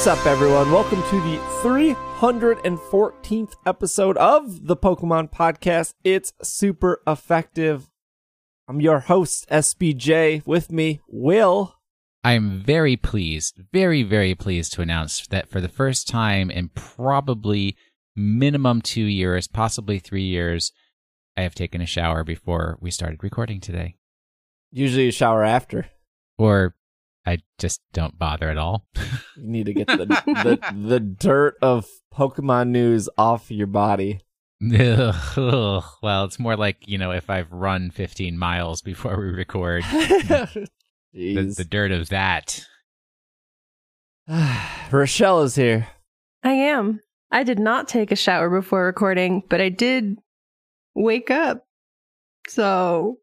[0.00, 0.72] What's up, everyone?
[0.72, 5.92] Welcome to the 314th episode of the Pokemon Podcast.
[6.02, 7.90] It's super effective.
[8.66, 10.46] I'm your host, SBJ.
[10.46, 11.74] With me, Will.
[12.24, 16.70] I am very pleased, very, very pleased to announce that for the first time in
[16.70, 17.76] probably
[18.16, 20.72] minimum two years, possibly three years,
[21.36, 23.96] I have taken a shower before we started recording today.
[24.72, 25.90] Usually a shower after.
[26.38, 26.74] Or
[27.26, 28.86] I just don't bother at all.
[29.36, 34.20] You need to get the, the, the dirt of Pokemon news off your body.
[34.62, 39.82] Ugh, well, it's more like, you know, if I've run 15 miles before we record,
[39.90, 40.68] the,
[41.14, 42.66] the dirt of that.
[44.90, 45.88] Rochelle is here.
[46.42, 47.00] I am.
[47.30, 50.18] I did not take a shower before recording, but I did
[50.94, 51.66] wake up.
[52.48, 53.18] So,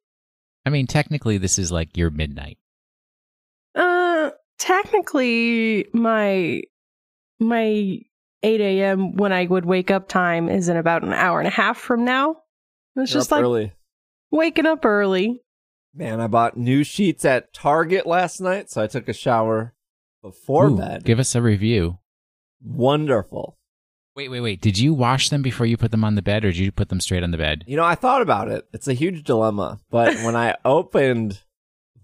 [0.66, 2.58] I mean, technically, this is like your midnight.
[4.58, 6.62] Technically, my
[7.40, 8.00] my
[8.44, 9.16] 8 a.m.
[9.16, 12.06] when I would wake up time is in about an hour and a half from
[12.06, 12.38] now.
[12.96, 13.74] It's You're just up like early.
[14.32, 15.42] waking up early.
[15.94, 19.74] Man, I bought new sheets at Target last night, so I took a shower
[20.22, 21.04] before Ooh, bed.
[21.04, 21.98] Give us a review.
[22.64, 23.58] Wonderful.
[24.16, 24.62] Wait, wait, wait.
[24.62, 26.90] Did you wash them before you put them on the bed, or did you put
[26.90, 27.64] them straight on the bed?
[27.68, 28.68] You know, I thought about it.
[28.74, 31.42] It's a huge dilemma, but when I opened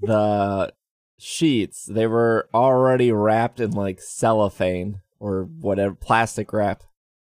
[0.01, 0.71] the
[1.17, 6.83] sheets, they were already wrapped in like cellophane or whatever plastic wrap.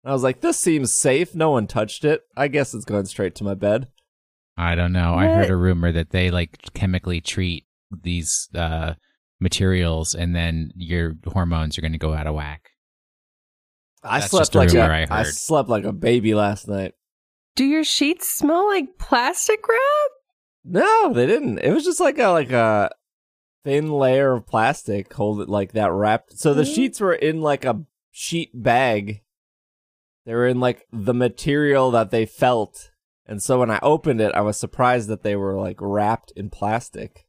[0.04, 1.34] I was like, this seems safe.
[1.34, 2.22] No one touched it.
[2.36, 3.88] I guess it's going straight to my bed.
[4.56, 5.14] I don't know.
[5.14, 8.94] I heard a rumor that they like chemically treat these uh,
[9.40, 12.70] materials, and then your hormones are going to go out of whack.
[14.02, 16.94] I That's slept like rumor a, I I slept like a baby last night.
[17.56, 20.10] Do your sheets smell like plastic wrap?
[20.64, 21.58] No, they didn't.
[21.58, 22.90] It was just like a like a
[23.66, 26.38] thin layer of plastic hold it like that wrapped.
[26.38, 26.74] So the Mhm.
[26.74, 27.82] sheets were in like a
[28.12, 29.22] sheet bag.
[30.24, 32.90] They were in like the material that they felt.
[33.26, 36.48] And so when I opened it, I was surprised that they were like wrapped in
[36.48, 37.26] plastic.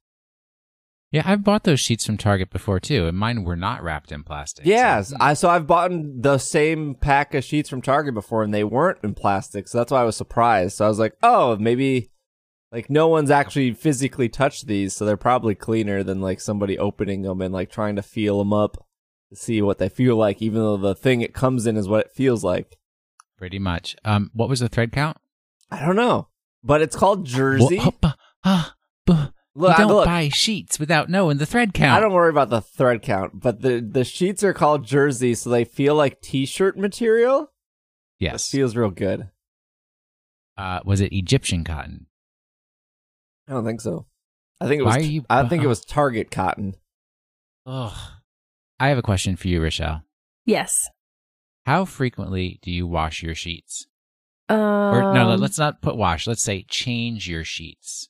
[1.09, 4.23] Yeah, I've bought those sheets from Target before too, and mine were not wrapped in
[4.23, 4.65] plastic.
[5.01, 5.89] so- I so I've bought
[6.21, 9.67] the same pack of sheets from Target before and they weren't in plastic.
[9.67, 10.75] So that's why I was surprised.
[10.77, 12.11] So I was like, "Oh, maybe
[12.71, 17.21] like no one's actually physically touched these, so they're probably cleaner than like somebody opening
[17.21, 18.85] them and like trying to feel them up
[19.29, 22.05] to see what they feel like even though the thing it comes in is what
[22.07, 22.77] it feels like."
[23.37, 23.95] pretty much.
[24.03, 25.17] Um, what was the thread count?
[25.69, 26.29] I don't know.
[26.63, 27.79] But it's called Jersey.
[29.59, 31.97] Look, you don't look, buy sheets without knowing the thread count.
[31.97, 35.49] I don't worry about the thread count, but the the sheets are called Jersey, so
[35.49, 37.51] they feel like t-shirt material.
[38.19, 38.47] Yes.
[38.47, 39.29] It feels real good.
[40.57, 42.06] Uh, was it Egyptian cotton?
[43.47, 44.05] I don't think so.
[44.59, 45.05] I think it Why was.
[45.05, 46.75] are you- I think it was Target cotton.
[47.65, 47.95] Ugh.
[48.79, 50.03] I have a question for you, Rochelle.
[50.45, 50.89] Yes.
[51.65, 53.87] How frequently do you wash your sheets?
[54.49, 56.25] Um, Or no, let's not put wash.
[56.27, 58.07] Let's say change your sheets.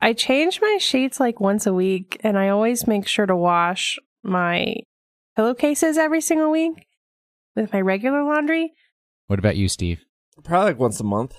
[0.00, 3.98] I change my sheets like once a week, and I always make sure to wash
[4.22, 4.76] my
[5.36, 6.86] pillowcases every single week
[7.56, 8.72] with my regular laundry.
[9.26, 10.04] What about you, Steve?
[10.44, 11.34] Probably like once a month.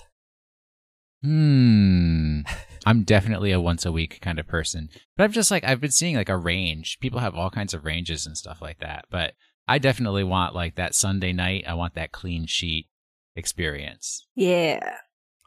[1.22, 2.40] Hmm.
[2.84, 4.88] I'm definitely a once a week kind of person.
[5.16, 6.98] But I've just like I've been seeing like a range.
[7.00, 9.06] People have all kinds of ranges and stuff like that.
[9.10, 9.34] But
[9.68, 12.88] I definitely want like that Sunday night, I want that clean sheet
[13.36, 14.26] experience.
[14.34, 14.96] Yeah.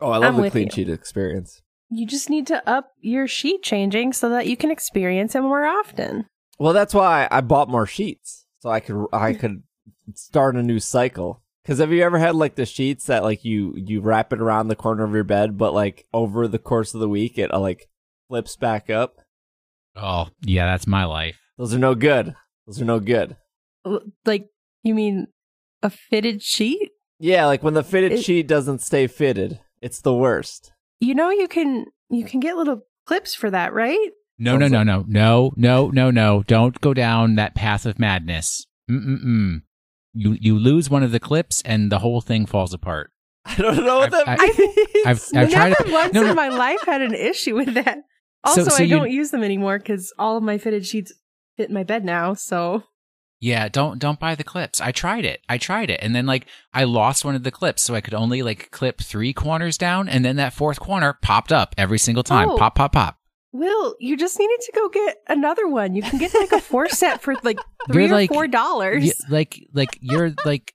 [0.02, 0.72] Oh, I love I'm the clean you.
[0.72, 1.62] sheet experience.
[1.90, 5.66] You just need to up your sheet changing so that you can experience it more
[5.66, 6.26] often.
[6.58, 9.64] Well, that's why I bought more sheets so I could I could
[10.14, 11.42] start a new cycle.
[11.66, 14.68] Because have you ever had like the sheets that like you you wrap it around
[14.68, 17.60] the corner of your bed, but like over the course of the week it uh,
[17.60, 17.90] like
[18.30, 19.16] flips back up?
[19.96, 21.40] Oh, yeah, that's my life.
[21.58, 22.36] Those are no good.
[22.68, 23.36] Those are no good.
[24.26, 24.50] Like,
[24.84, 25.28] you mean
[25.82, 26.92] a fitted sheet?
[27.18, 30.72] Yeah, like when the fitted It- sheet doesn't stay fitted, it's the worst.
[31.00, 34.10] You know you can you can get little clips for that, right?
[34.38, 36.44] No, no, no, no, no, no, no, no.
[36.46, 38.66] Don't go down that path of madness.
[38.92, 39.62] Mm-mm-mm.
[40.16, 43.12] You you lose one of the clips and the whole thing falls apart.
[43.46, 45.06] I don't know what I've- that I- means.
[45.06, 46.30] I've- I've tried Never to- once no, no.
[46.32, 48.00] in my life had an issue with that.
[48.44, 51.12] Also, so I don't use them anymore because all of my fitted sheets
[51.58, 52.34] fit my bed now.
[52.36, 52.84] So
[53.42, 54.80] Yeah, don't don't buy the clips.
[54.80, 55.42] I tried it.
[55.50, 56.00] I tried it.
[56.02, 59.02] And then like I lost one of the clips, so I could only like clip
[59.02, 62.50] three corners down, and then that fourth corner popped up every single time.
[62.52, 62.58] Oh.
[62.58, 63.18] Pop, pop, pop.
[63.58, 65.96] Will, you just needed to go get another one.
[65.96, 67.60] You can get like a four set for like
[67.92, 69.04] 3 You're or like- four dollars.
[69.06, 70.74] Y- like like you're like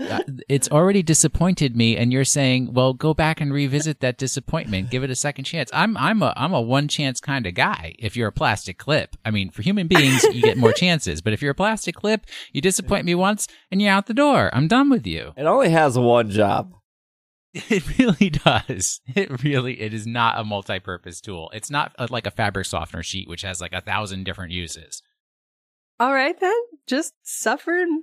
[0.00, 4.90] uh, it's already disappointed me and you're saying well go back and revisit that disappointment
[4.90, 7.94] give it a second chance i'm i'm a i'm a one chance kind of guy
[8.00, 11.32] if you're a plastic clip i mean for human beings you get more chances but
[11.32, 14.66] if you're a plastic clip you disappoint me once and you're out the door i'm
[14.66, 16.72] done with you It only has one job.
[17.70, 22.26] it really does it really it is not a multi-purpose tool it's not a, like
[22.26, 25.02] a fabric softener sheet which has like a thousand different uses
[26.00, 26.56] All right then,
[26.88, 28.02] just suffering,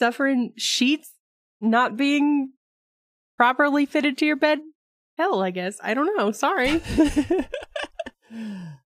[0.00, 1.12] suffering sheets
[1.60, 2.52] not being
[3.36, 4.58] properly fitted to your bed.
[5.16, 5.78] Hell, I guess.
[5.82, 6.32] I don't know.
[6.32, 6.70] Sorry.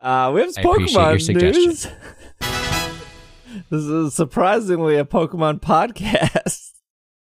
[0.01, 1.89] uh, we have I Pokemon news.
[3.71, 6.72] this is surprisingly a Pokemon podcast.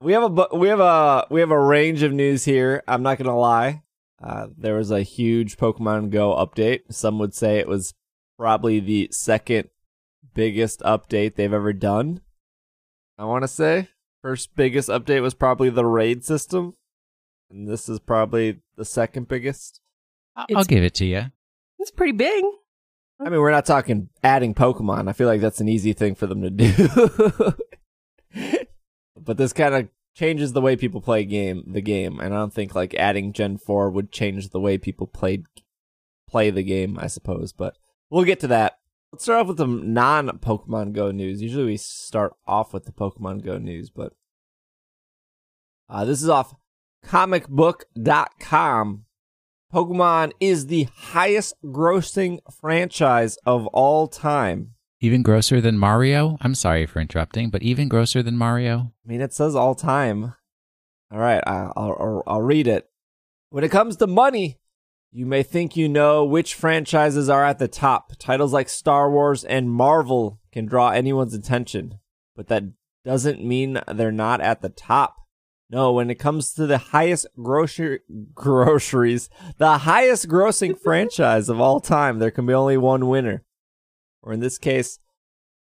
[0.01, 2.83] We have a we have a we have a range of news here.
[2.87, 3.83] I'm not gonna lie.
[4.23, 6.83] Uh, there was a huge Pokemon Go update.
[6.91, 7.95] Some would say it was
[8.39, 9.69] probably the second
[10.35, 12.21] biggest update they've ever done.
[13.19, 13.89] I want to say
[14.23, 16.75] first biggest update was probably the raid system,
[17.51, 19.81] and this is probably the second biggest.
[20.35, 21.27] I- i'll It's- give it to you
[21.79, 22.43] it's pretty big.
[23.21, 25.09] I mean, we're not talking adding Pokemon.
[25.09, 26.73] I feel like that's an easy thing for them to do.
[29.27, 32.55] but this kind of changes the way people play game the game, and I don't
[32.55, 35.45] think like adding Gen 4 would change the way people played
[36.27, 37.77] play the game, I suppose, but
[38.09, 38.79] we'll get to that.
[39.13, 41.43] Let's start off with some non-Pokemon Go news.
[41.43, 44.13] Usually we start off with the Pokemon Go news, but
[45.89, 46.55] uh, this is off
[47.05, 49.05] comicbook.com.
[49.73, 54.76] Pokemon is the highest grossing franchise of all time.
[55.01, 56.39] Even grosser than Mario?
[56.41, 58.93] I'm sorry for interrupting, but even grosser than Mario?
[59.05, 60.35] I mean, it says all time.
[61.13, 62.89] All right, I- I'll, I'll, I'll read it.
[63.51, 64.59] When it comes to money,
[65.13, 68.13] you may think you know which franchises are at the top.
[68.19, 71.99] Titles like Star Wars and Marvel can draw anyone's attention,
[72.35, 72.65] but that
[73.05, 75.17] doesn't mean they're not at the top.
[75.71, 78.01] No, when it comes to the highest grocery
[78.35, 79.29] groceries,
[79.59, 83.43] the highest grossing franchise of all time, there can be only one winner.
[84.27, 84.99] Or in this case,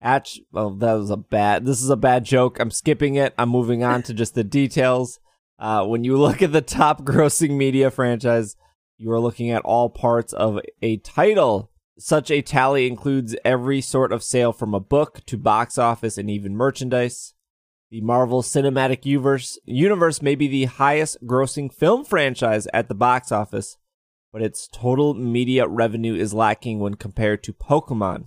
[0.02, 1.66] Atch, well, that was a bad.
[1.66, 2.60] This is a bad joke.
[2.60, 3.34] I'm skipping it.
[3.38, 5.20] I'm moving on to just the details.
[5.60, 8.56] Uh, when you look at the top grossing media franchise,
[8.98, 11.72] you are looking at all parts of a title.
[12.00, 16.30] Such a tally includes every sort of sale from a book to box office and
[16.30, 17.36] even merchandise.
[17.92, 23.78] The Marvel Cinematic universe may be the highest grossing film franchise at the box office,
[24.34, 28.26] but its total media revenue is lacking when compared to Pokemon.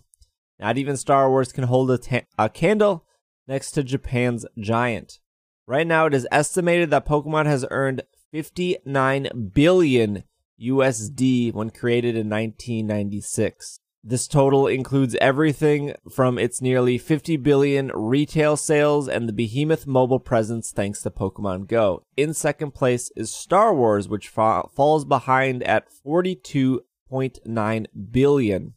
[0.61, 3.05] Not even Star Wars can hold a, ta- a candle
[3.47, 5.19] next to Japan's Giant.
[5.67, 8.03] Right now, it is estimated that Pokemon has earned
[8.33, 10.25] 59 billion
[10.61, 13.81] USD when created in 1996.
[14.03, 20.21] This total includes everything from its nearly 50 billion retail sales and the behemoth mobile
[20.21, 22.05] presence thanks to Pokemon Go.
[22.17, 28.75] In second place is Star Wars, which fa- falls behind at 42.9 billion.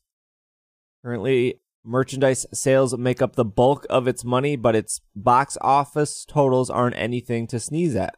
[1.04, 6.70] Currently, merchandise sales make up the bulk of its money, but its box office totals
[6.70, 8.16] aren't anything to sneeze at.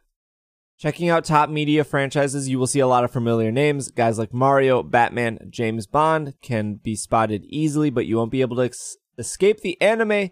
[0.78, 3.90] Checking out top media franchises, you will see a lot of familiar names.
[3.90, 8.56] Guys like Mario, Batman, James Bond can be spotted easily, but you won't be able
[8.56, 10.30] to ex- escape the anime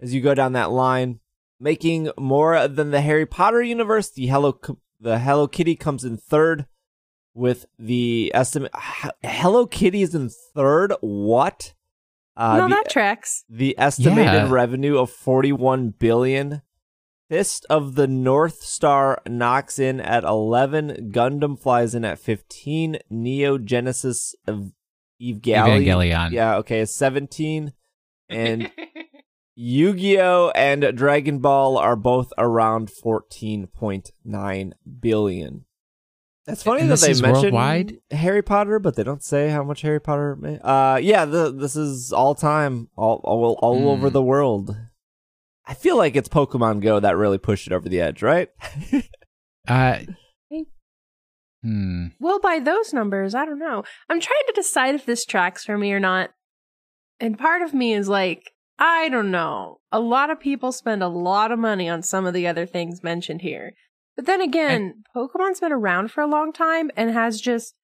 [0.00, 1.20] as you go down that line.
[1.58, 4.58] Making more than the Harry Potter universe, the Hello
[4.98, 6.66] the Hello Kitty comes in third
[7.34, 8.72] with the estimate
[9.22, 10.94] Hello Kitty is in third.
[11.00, 11.74] What?
[12.36, 13.44] Uh, no, the- that tracks.
[13.48, 14.50] the estimated Yeah.
[14.50, 16.62] revenue of 41 billion.
[17.28, 21.10] Fist of the North Star knocks in at 11.
[21.12, 22.98] Gundam flies in at 15.
[23.08, 24.72] Neo Genesis of
[25.22, 25.84] Evangelion.
[25.84, 26.30] Evangelion.
[26.32, 27.72] Yeah, okay, 17.
[28.28, 28.70] And
[29.54, 35.64] Yu-Gi-Oh and Dragon Ball are both around 14.9 billion.
[36.46, 37.98] That's funny And that they is mention worldwide?
[38.10, 40.36] Harry Potter, but they don't say how much Harry Potter.
[40.36, 43.86] May- uh, yeah, the, this is all time, all all, all Hmm.
[43.88, 44.76] over the world.
[45.66, 48.48] I feel like it's Pokemon Go that really pushed it over the edge, right?
[49.68, 49.98] Uh,
[51.62, 52.06] hmm.
[52.18, 53.84] Well, by those numbers, I don't know.
[54.08, 56.30] I'm trying to decide if this tracks for me or not.
[57.20, 59.80] And part of me is like, I don't know.
[59.92, 63.02] A lot of people spend a lot of money on some of the other things
[63.02, 63.74] mentioned here.
[64.16, 67.74] But then again, Pokemon's been around for a long time and has just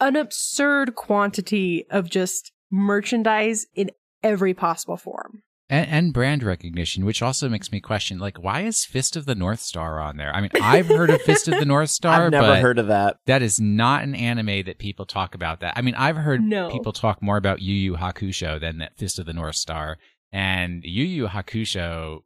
[0.00, 3.90] an absurd quantity of just merchandise in
[4.22, 5.42] every possible form.
[5.68, 9.34] And, and brand recognition, which also makes me question, like, why is Fist of the
[9.34, 10.32] North Star on there?
[10.32, 12.86] I mean, I've heard of Fist of the North Star, I've never but heard of
[12.88, 13.16] that.
[13.26, 15.60] that is not an anime that people talk about.
[15.60, 16.70] That I mean, I've heard No.
[16.70, 19.98] people talk more about Yu Yu Hakusho than that Fist of the North Star.
[20.32, 22.20] And Yu Yu Hakusho,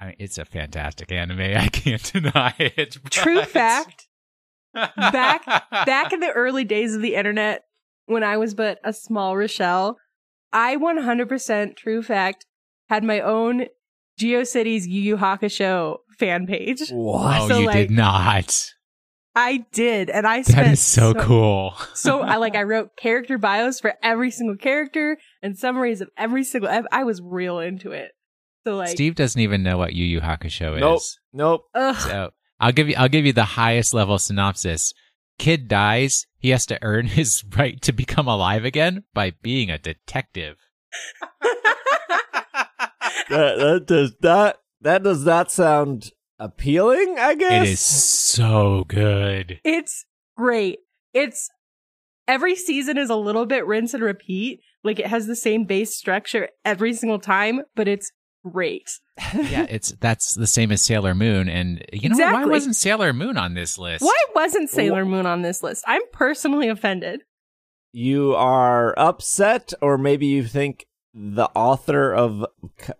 [0.00, 1.40] I mean, it's a fantastic anime.
[1.56, 2.96] I can't deny it.
[3.10, 4.06] True fact.
[4.74, 5.44] Back-
[5.86, 7.62] Back in the early days of the internet,
[8.06, 9.96] when I was but a small Rochelle,
[10.52, 12.46] I 100% true fact
[12.88, 13.66] had my own
[14.20, 16.88] GeoCities Yu Yu Hakusho fan page.
[16.90, 17.42] What?
[17.42, 18.66] Oh, So, you like, did not.
[19.34, 21.74] I did, and I spent That is so, cool.
[21.94, 26.42] so I like I wrote character bios for every single character and summaries of every
[26.42, 26.68] single.
[26.68, 28.10] I, I was real into it.
[28.66, 30.98] So like, Steve doesn't even know what Yu Yu Hakusho Nope.
[30.98, 31.18] is.
[31.32, 31.62] Nope.
[31.74, 34.92] ugh, So I'll give you I'll give you the highest level synopsis.
[35.38, 36.26] Kid dies.
[36.38, 40.56] He has to earn his right to become alive again by being a detective.
[43.30, 47.16] that, that does not that does not sound appealing.
[47.18, 49.60] I guess It is so good.
[49.64, 50.04] it's
[50.36, 50.78] great.
[51.14, 51.48] It's
[52.26, 54.60] every season is a little bit rinse and repeat.
[54.84, 58.10] Like it has the same base structure every single time, but it's
[58.44, 58.90] great.
[59.34, 62.32] Yeah, it's that's the same as Sailor Moon, and you know what?
[62.32, 64.02] why wasn't Sailor Moon on this list?
[64.04, 65.84] Why wasn't Sailor Moon on this list?
[65.86, 67.22] I'm personally offended.
[67.92, 72.44] you are upset, or maybe you think the author of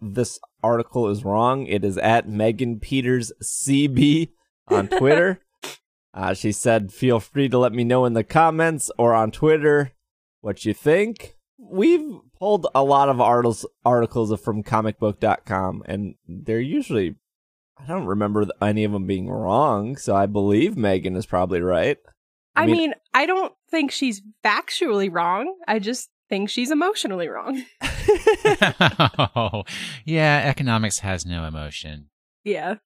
[0.00, 1.66] this article is wrong.
[1.66, 4.30] It is at Megan Peters CB
[4.68, 5.40] on Twitter.
[6.14, 9.92] uh, she said, "Feel free to let me know in the comments or on Twitter
[10.40, 17.16] what you think." We've pulled a lot of articles articles from comicbook.com, and they're usually.
[17.80, 21.97] I don't remember any of them being wrong, so I believe Megan is probably right.
[22.57, 25.54] I, I mean, mean- I don't think she's factually wrong.
[25.68, 27.64] I just think she's emotionally wrong.
[29.37, 29.62] oh,
[30.04, 32.09] yeah, economics has no emotion.
[32.45, 32.76] Yeah.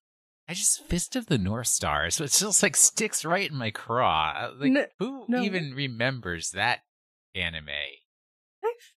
[0.48, 3.70] I just Fist of the North Star, so it just like sticks right in my
[3.70, 4.34] craw.
[4.36, 5.40] Uh, like, No- who no.
[5.42, 6.80] even remembers that
[7.34, 7.68] anime?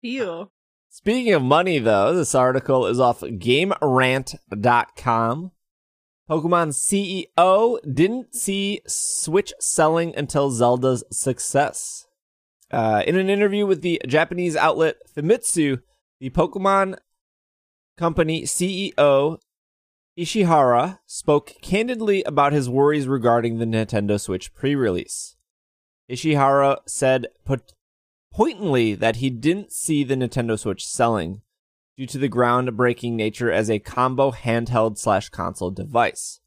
[0.01, 0.53] Feel.
[0.89, 4.41] Speaking of money, though, this article is off GameRant.com.
[6.31, 12.07] Pokemon CEO didn't see Switch selling until Zelda's success.
[12.71, 15.83] Uh, in an interview with the Japanese outlet Famitsu,
[16.21, 16.97] the Pokemon
[17.99, 19.39] company CEO
[20.19, 25.37] Ishihara spoke candidly about his worries regarding the Nintendo Switch pre release.
[26.11, 27.29] Ishihara said
[28.33, 31.43] pointedly that he didn't see the Nintendo Switch selling
[31.97, 36.41] due to the groundbreaking nature as a combo handheld slash console device.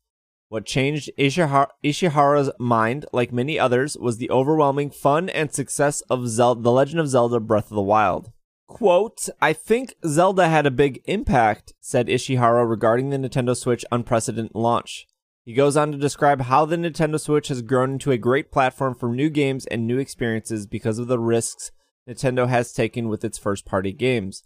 [0.50, 6.28] What changed Ishihara- Ishihara's mind, like many others, was the overwhelming fun and success of
[6.28, 8.32] Zel- The Legend of Zelda Breath of the Wild.
[8.68, 14.56] Quote, I think Zelda had a big impact, said Ishihara regarding the Nintendo Switch unprecedented
[14.56, 15.08] launch.
[15.46, 18.96] He goes on to describe how the Nintendo Switch has grown into a great platform
[18.96, 21.72] for new games and new experiences because of the risks
[22.10, 24.44] Nintendo has taken with its first party games.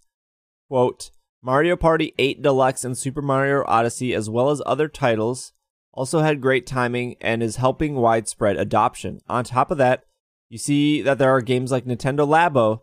[0.68, 5.54] Quote, Mario Party 8 Deluxe and Super Mario Odyssey, as well as other titles,
[5.94, 9.22] also had great timing and is helping widespread adoption.
[9.30, 10.04] On top of that,
[10.50, 12.82] you see that there are games like Nintendo Labo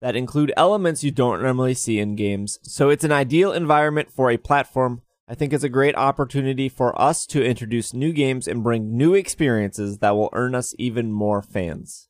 [0.00, 2.60] that include elements you don't normally see in games.
[2.62, 5.02] So it's an ideal environment for a platform.
[5.28, 9.14] I think it's a great opportunity for us to introduce new games and bring new
[9.14, 12.08] experiences that will earn us even more fans.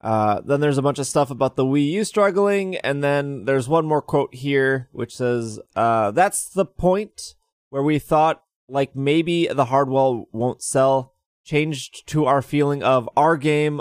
[0.00, 3.68] Uh, then there's a bunch of stuff about the Wii U struggling, and then there's
[3.68, 7.34] one more quote here which says, uh, "That's the point
[7.68, 13.36] where we thought like maybe the hardware won't sell." Changed to our feeling of our
[13.36, 13.80] game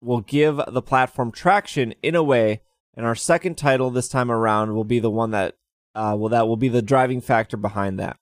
[0.00, 2.62] will give the platform traction in a way,
[2.94, 5.56] and our second title this time around will be the one that,
[5.94, 8.16] uh, well, that will be the driving factor behind that.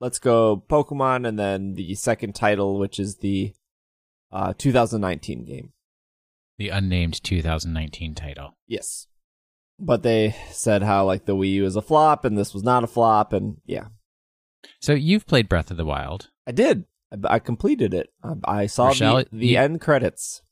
[0.00, 3.52] Let's go Pokemon, and then the second title, which is the
[4.32, 5.72] uh, 2019 game.
[6.58, 8.56] The unnamed 2019 title.
[8.66, 9.06] Yes.
[9.78, 12.84] But they said how like the Wii U is a flop and this was not
[12.84, 13.86] a flop and yeah.
[14.80, 16.30] So you've played Breath of the Wild.
[16.46, 16.84] I did.
[17.12, 18.10] I, I completed it.
[18.22, 20.42] I, I saw Rochelle, the, the you- end credits.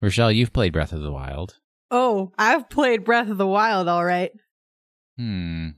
[0.00, 1.58] Rochelle, you've played Breath of the Wild.
[1.90, 4.30] Oh, I've played Breath of the Wild, all right.
[5.18, 5.70] Hmm.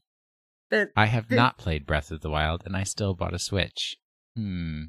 [0.72, 1.36] But I have Good.
[1.36, 3.98] not played Breath of the Wild, and I still bought a Switch.
[4.34, 4.84] Hmm.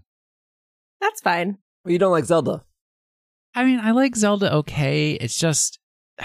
[1.02, 1.58] that's fine.
[1.84, 2.64] Well, you don't like Zelda.
[3.54, 5.12] I mean, I like Zelda okay.
[5.12, 5.78] It's just.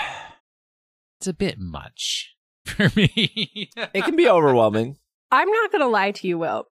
[1.20, 3.70] It's a bit much for me.
[3.92, 4.98] It can be overwhelming.
[5.32, 6.66] I'm not going to lie to you, Will.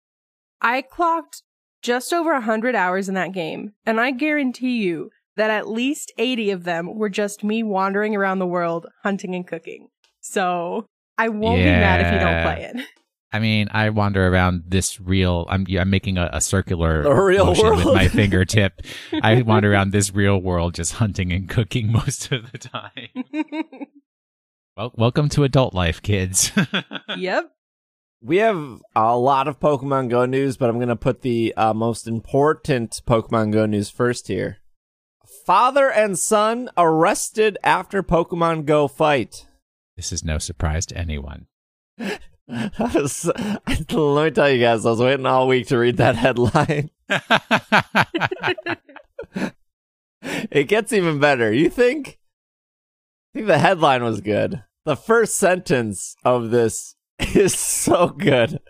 [0.61, 1.43] I clocked
[1.81, 6.51] just over 100 hours in that game, and I guarantee you that at least 80
[6.51, 9.89] of them were just me wandering around the world hunting and cooking.
[10.21, 10.85] So
[11.17, 12.87] I won't be mad if you don't play it.
[13.35, 15.45] I mean, I wander around this real.
[15.49, 18.81] I'm I'm making a, a circular The real motion with my fingertip.
[19.23, 23.89] I wander around this real world, just hunting and cooking most of the time.
[24.77, 26.53] Well, welcome to adult life, kids.
[27.17, 27.51] yep.
[28.23, 31.75] we have a lot of Pokemon Go news, but I'm going to put the uh,
[31.75, 34.59] most important Pokemon Go news first here.
[35.45, 39.49] Father and son arrested after Pokemon Go fight.
[39.97, 41.47] This is no surprise to anyone.
[42.49, 46.91] Was, let me tell you guys, I was waiting all week to read that headline.
[50.51, 51.53] it gets even better.
[51.53, 52.19] You think?
[53.35, 54.65] I think the headline was good.
[54.85, 56.97] The first sentence of this
[57.35, 58.61] is so good.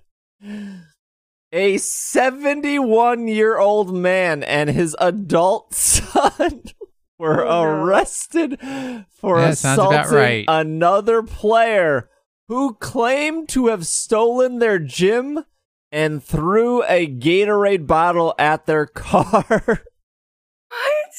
[1.53, 6.63] A 71 year old man and his adult son
[7.19, 7.85] were Oh, no.
[7.85, 8.59] arrested
[9.11, 10.45] for That assaulting right.
[10.49, 12.09] another player
[12.49, 15.45] who claimed to have stolen their gym
[15.93, 19.45] and threw a Gatorade bottle at their car.
[20.69, 21.15] What?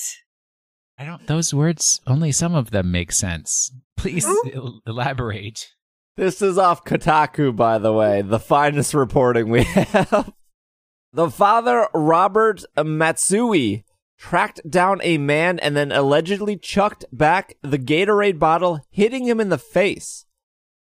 [0.97, 1.25] I don't.
[1.27, 3.71] Those words, only some of them make sense.
[3.97, 5.67] Please el- elaborate.
[6.17, 10.31] This is off Kotaku, by the way, the finest reporting we have.
[11.13, 13.84] The father, Robert Matsui,
[14.17, 19.49] tracked down a man and then allegedly chucked back the Gatorade bottle, hitting him in
[19.49, 20.25] the face.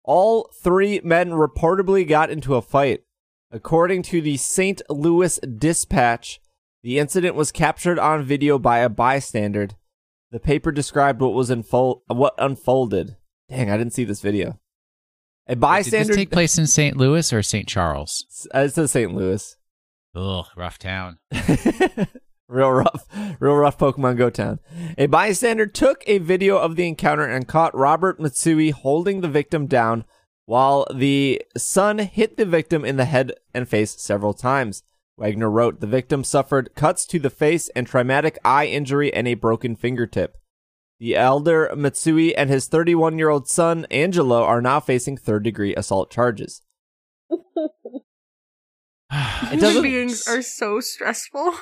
[0.05, 3.03] All three men reportedly got into a fight.
[3.51, 4.81] According to the St.
[4.91, 6.41] Louis Dispatch,
[6.83, 9.69] the incident was captured on video by a bystander.
[10.31, 13.17] The paper described what was unfold- what unfolded.
[13.49, 14.59] Dang, I didn't see this video.
[15.47, 16.97] A bystander Did this take place in St.
[16.97, 17.67] Louis or St.
[17.67, 18.47] Charles?
[18.55, 19.15] Uh, It says St.
[19.15, 19.57] Louis.
[20.15, 21.19] Ugh, rough town.
[22.49, 23.07] real rough,
[23.41, 24.59] real rough Pokemon Go town.
[24.97, 29.67] A bystander took a video of the encounter and caught Robert Matsui holding the victim
[29.67, 30.05] down
[30.47, 34.83] while the son hit the victim in the head and face several times.
[35.19, 39.35] Wagner wrote the victim suffered cuts to the face and traumatic eye injury and a
[39.35, 40.37] broken fingertip.
[41.01, 45.75] The elder Matsui and his 31 year old son Angelo are now facing third degree
[45.75, 46.63] assault charges.
[49.51, 51.55] Human beings are so stressful.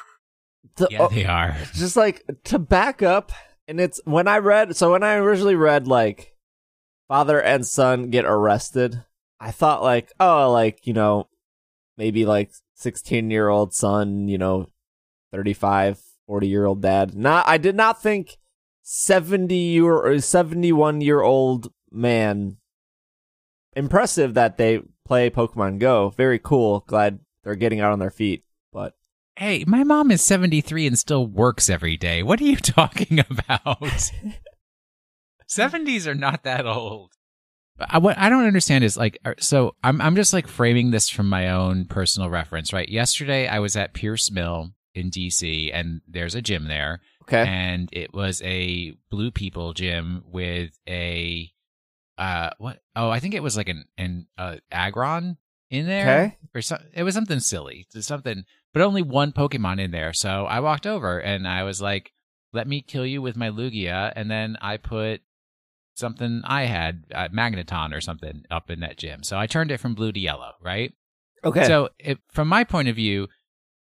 [0.91, 1.57] Yeah, oh, they are.
[1.75, 3.33] just like to back up
[3.67, 6.35] and it's when i read so when i originally read like
[7.09, 9.03] father and son get arrested
[9.41, 11.29] i thought like oh like you know
[11.97, 14.67] maybe like 16 year old son you know
[15.33, 17.15] 35 40 year old dad.
[17.15, 18.37] Not i did not think
[18.83, 22.57] 70 year or 71 year old man
[23.75, 26.11] impressive that they play pokemon go.
[26.11, 26.85] Very cool.
[26.87, 28.45] Glad they're getting out on their feet
[29.39, 32.23] Hey, my mom is 73 and still works every day.
[32.23, 33.81] What are you talking about?
[35.49, 37.13] 70s are not that old.
[37.79, 41.29] I, what I don't understand is like, so I'm I'm just like framing this from
[41.29, 42.89] my own personal reference, right?
[42.89, 47.91] Yesterday I was at Peirce Mill in DC, and there's a gym there, okay and
[47.93, 51.53] it was a Blue People gym with a
[52.17, 52.81] uh what?
[52.97, 55.37] Oh, I think it was like an an uh, Aggron
[55.71, 58.45] in there okay or so, it was something silly, something,
[58.77, 60.13] but only one Pokemon in there.
[60.13, 62.13] So I walked over and I was like,
[62.53, 65.23] "Let me kill you with my Lugia," and then I put
[65.95, 69.23] something I had, uh, Magneton or something, up in that gym.
[69.23, 70.93] So I turned it from blue to yellow, right?
[71.43, 73.29] okay So if, from my point of view,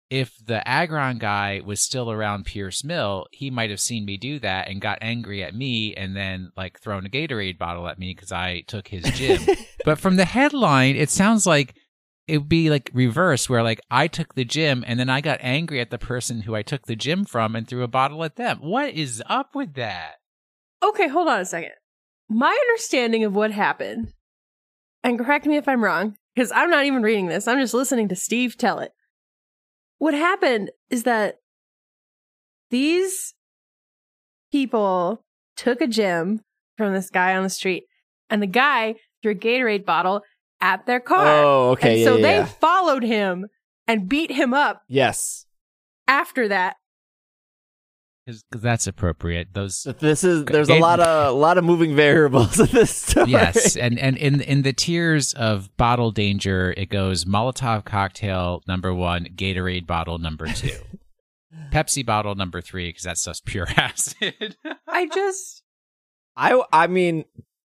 [0.10, 4.40] if the Aggron guy was still around Peirce Mill, he might have seen me do
[4.40, 8.16] that and got angry at me and then like thrown a Gatorade bottle at me
[8.16, 9.44] because I took his gym.
[9.86, 11.76] but from the headline, it sounds like
[12.28, 15.40] it would be like reverse, where like I took the gym and then I got
[15.42, 18.36] angry at the person who I took the gym from and threw a bottle at
[18.36, 18.60] them.
[18.62, 20.16] What is up with that?
[20.84, 21.72] Okay, hold on a second.
[22.30, 24.14] My understanding of what happened,
[25.04, 28.08] and correct me if I'm wrong, because I'm not even reading this, I'm just listening
[28.10, 28.92] to Steve tell it.
[29.98, 31.36] What happened is that
[32.70, 33.34] these
[34.52, 35.24] people
[35.58, 36.42] took a gym
[36.78, 37.84] from this guy on the street,
[38.30, 40.22] and the guy threw a Gatorade bottle
[40.62, 41.26] at their car.
[41.28, 42.46] oh okay and yeah, so yeah, they yeah.
[42.46, 43.48] followed him
[43.88, 45.46] and beat him up yes
[46.08, 46.76] after that.
[48.26, 49.54] Because that's appropriate.
[49.54, 52.96] Those But This is there's a lot of a lot of moving variables in this
[52.96, 53.32] story.
[53.32, 58.94] yes, and and in in the tiers of bottle danger, it goes Molotov cocktail number
[58.94, 60.78] one, Gatorade bottle number two,
[61.72, 64.56] Pepsi bottle number three because that's just pure acid.
[64.88, 65.64] I just
[66.38, 67.26] I I mean,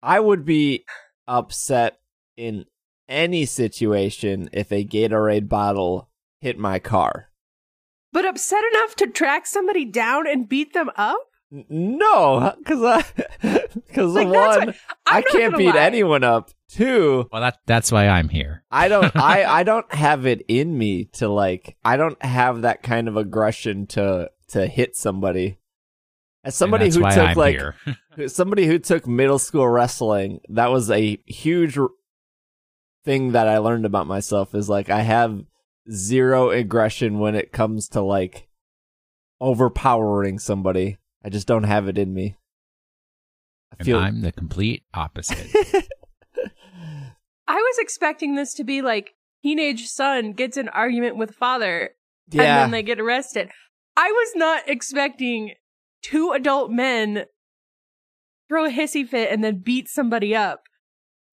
[0.03, 0.85] I would be
[1.27, 1.97] upset
[2.37, 2.65] in
[3.07, 6.09] any situation if a Gatorade bottle
[6.41, 7.29] hit my car.
[8.11, 11.19] but upset enough to track somebody down and beat them up?
[11.51, 13.03] N- No, because I
[13.87, 15.81] because Like, one, what- I can't beat lie.
[15.81, 16.49] anyone up.
[16.69, 18.63] Two, well, that that's why I'm here.
[18.71, 22.81] I don't I I don't have it in me to like I don't have that
[22.83, 25.59] kind of aggression to to hit somebody.
[26.43, 27.59] As somebody who took I'm like
[28.27, 31.89] somebody who took middle school wrestling, that was a huge r-
[33.05, 35.45] thing that I learned about myself is like I have
[35.89, 38.47] zero aggression when it comes to like
[39.39, 40.97] overpowering somebody.
[41.23, 42.37] I just don't have it in me.
[43.71, 45.47] I And I'm the complete opposite.
[47.47, 49.13] I was expecting this to be like
[49.43, 51.91] teenage son gets an argument with father
[52.31, 53.49] and then they get arrested.
[53.95, 55.53] I was not expecting
[56.01, 57.25] two adult men
[58.47, 60.63] throw a hissy fit and then beat somebody up.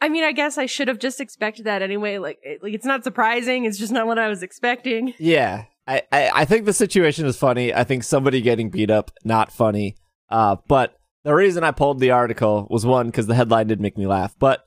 [0.02, 2.18] I mean, I guess I should have just expected that anyway.
[2.18, 3.66] Like, it, like it's not surprising.
[3.66, 5.14] It's just not what I was expecting.
[5.16, 5.66] Yeah.
[5.86, 7.72] I, I, I think the situation is funny.
[7.72, 9.94] I think somebody getting beat up, not funny.
[10.28, 13.96] Uh, but the reason I pulled the article was one, because the headline did make
[13.96, 14.34] me laugh.
[14.40, 14.66] But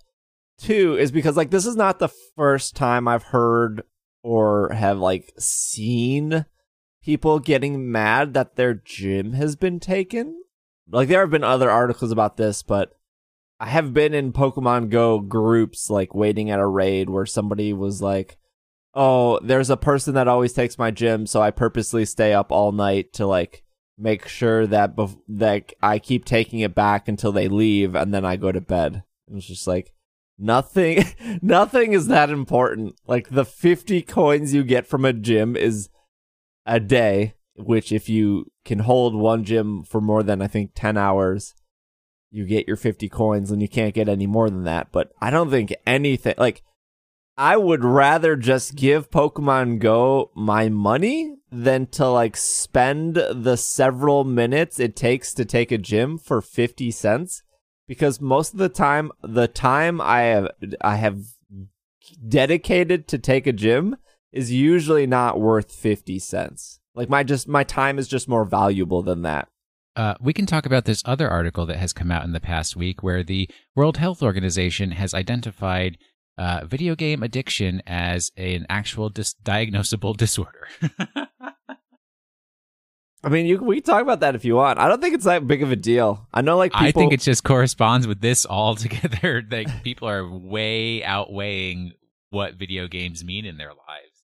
[0.58, 3.84] two is because like this is not the first time I've heard
[4.24, 6.46] or have like seen
[7.04, 10.44] people getting mad that their gym has been taken.
[10.90, 12.94] Like there have been other articles about this, but
[13.60, 18.02] I have been in Pokemon Go groups like waiting at a raid where somebody was
[18.02, 18.38] like,
[18.94, 22.72] "Oh, there's a person that always takes my gym, so I purposely stay up all
[22.72, 23.64] night to like
[23.98, 28.26] make sure that bef- that I keep taking it back until they leave and then
[28.26, 29.94] I go to bed." It was just like
[30.38, 31.06] nothing
[31.42, 32.96] nothing is that important.
[33.08, 35.90] Like the 50 coins you get from a gym is
[36.66, 40.98] a day, which if you can hold one gym for more than I think 10
[40.98, 41.56] hours,
[42.36, 44.92] you get your 50 coins and you can't get any more than that.
[44.92, 46.64] But I don't think anything like
[47.38, 54.26] I would rather just give Pokemon Go my money than to like spend the several
[54.26, 57.42] minutes it takes to take a gym for 50 cents
[57.88, 60.50] because most of the time the time I have
[60.82, 61.20] I have
[62.28, 63.96] dedicated to take a gym
[64.34, 66.82] is usually not worth 50 cents.
[66.94, 69.48] Like my just my time is just more valuable than that.
[69.96, 72.76] Uh, we can talk about this other article that has come out in the past
[72.76, 75.98] week where the World Health Organization has identified
[76.38, 80.68] uh, video game addiction as an actual dis- diagnosable disorder.
[83.24, 84.78] I mean, you we can talk about that if you want.
[84.78, 86.28] I don't think it's that big of a deal.
[86.34, 89.42] I know, like people, I think it just corresponds with this altogether.
[89.52, 91.94] like people are way outweighing
[92.30, 94.24] what video games mean in their lives.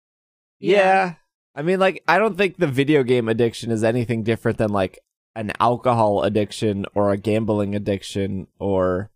[0.59, 1.15] yeah.
[1.53, 4.99] I mean, like I don't think the video game addiction is anything different than like
[5.35, 9.09] an alcohol addiction or a gambling addiction or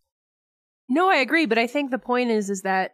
[0.89, 2.91] No, I agree, but I think the point is is that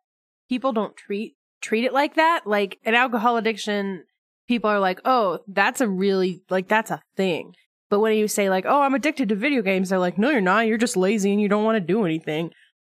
[0.50, 2.48] people don't treat treat it like that.
[2.48, 4.04] Like an alcohol addiction,
[4.48, 7.54] people are like, "Oh, that's a really like that's a thing."
[7.90, 10.42] But when you say like, "Oh, I'm addicted to video games," they're like, "No, you're
[10.42, 10.66] not.
[10.68, 12.52] You're just lazy and you don't want to do anything."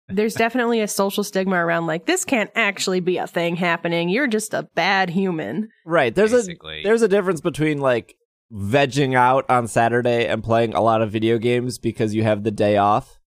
[0.10, 4.10] There's definitely a social stigma around like this can't actually be a thing happening.
[4.10, 5.70] You're just a bad human.
[5.86, 6.14] right.
[6.14, 6.82] There's Basically.
[6.82, 8.16] a there's a difference between like
[8.54, 12.52] vegging out on Saturday and playing a lot of video games because you have the
[12.52, 13.20] day off,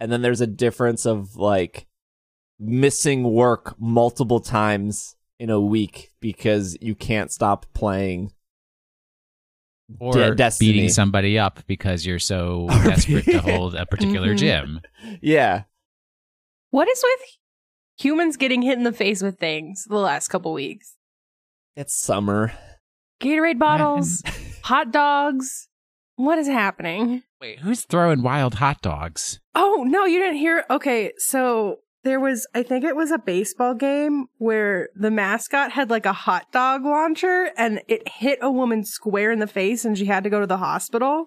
[0.00, 1.86] and then there's a difference of like
[2.58, 8.32] missing work multiple times in a week because you can't stop playing
[10.00, 10.72] Or De- Destiny.
[10.72, 14.38] beating somebody up because you're so Or desperate to hold a particular Mhm.
[14.38, 14.80] gym.
[15.22, 15.64] yeah
[16.70, 17.20] What is with
[17.98, 20.94] humans getting hit in the face with things the last couple weeks?
[21.76, 22.52] it's summer
[23.20, 24.22] Gatorade bottles,
[24.66, 25.68] hot dogs.
[26.16, 27.22] What is happening?
[27.40, 29.38] Wait, who's throwing wild hot dogs?
[29.54, 30.64] Oh, no, you didn't hear.
[30.68, 35.88] Okay, so there was, I think it was a baseball game where the mascot had
[35.88, 39.96] like a hot dog launcher and it hit a woman square in the face and
[39.96, 41.26] she had to go to the hospital.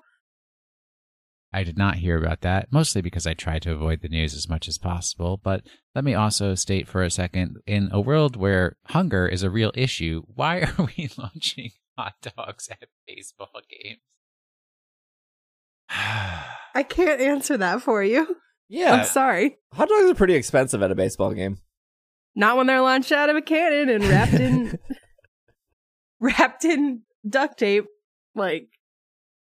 [1.54, 4.49] I did not hear about that, mostly because I try to avoid the news as
[4.49, 5.39] much as possible.
[5.41, 5.63] But
[5.95, 9.71] let me also state for a second in a world where hunger is a real
[9.75, 13.99] issue, why are we launching hot dogs at baseball games?
[15.89, 18.38] I can't answer that for you.
[18.69, 19.57] yeah I'm sorry.
[19.73, 21.57] hot dogs are pretty expensive at a baseball game
[22.35, 24.77] Not when they're launched out of a cannon and wrapped in
[26.21, 27.85] wrapped in duct tape.
[28.35, 28.69] Like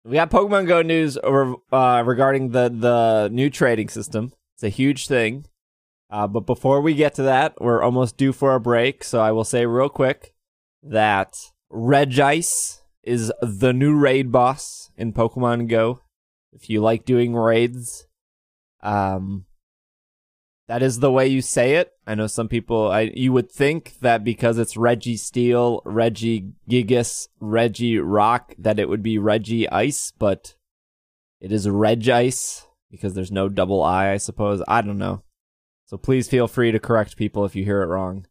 [0.05, 4.33] We got Pokemon Go news over, uh, regarding the the new trading system.
[4.57, 5.46] It's a huge thing.
[6.11, 9.05] Uh, but before we get to that, we're almost due for a break.
[9.05, 10.35] So I will say real quick
[10.83, 11.37] that
[11.72, 16.00] Regice is the new raid boss in Pokemon Go.
[16.52, 18.06] If you like doing raids,
[18.82, 19.46] um,
[20.68, 21.92] that is the way you say it.
[22.06, 22.90] I know some people.
[22.90, 29.18] I you would think that because it's Registeel, Reggie Gigas, Regirock, that it would be
[29.18, 30.54] Reggie Ice, but
[31.40, 34.12] it is Reg Ice because there's no double I.
[34.12, 35.22] I suppose I don't know.
[35.87, 38.26] So please feel free to correct people if you hear it wrong.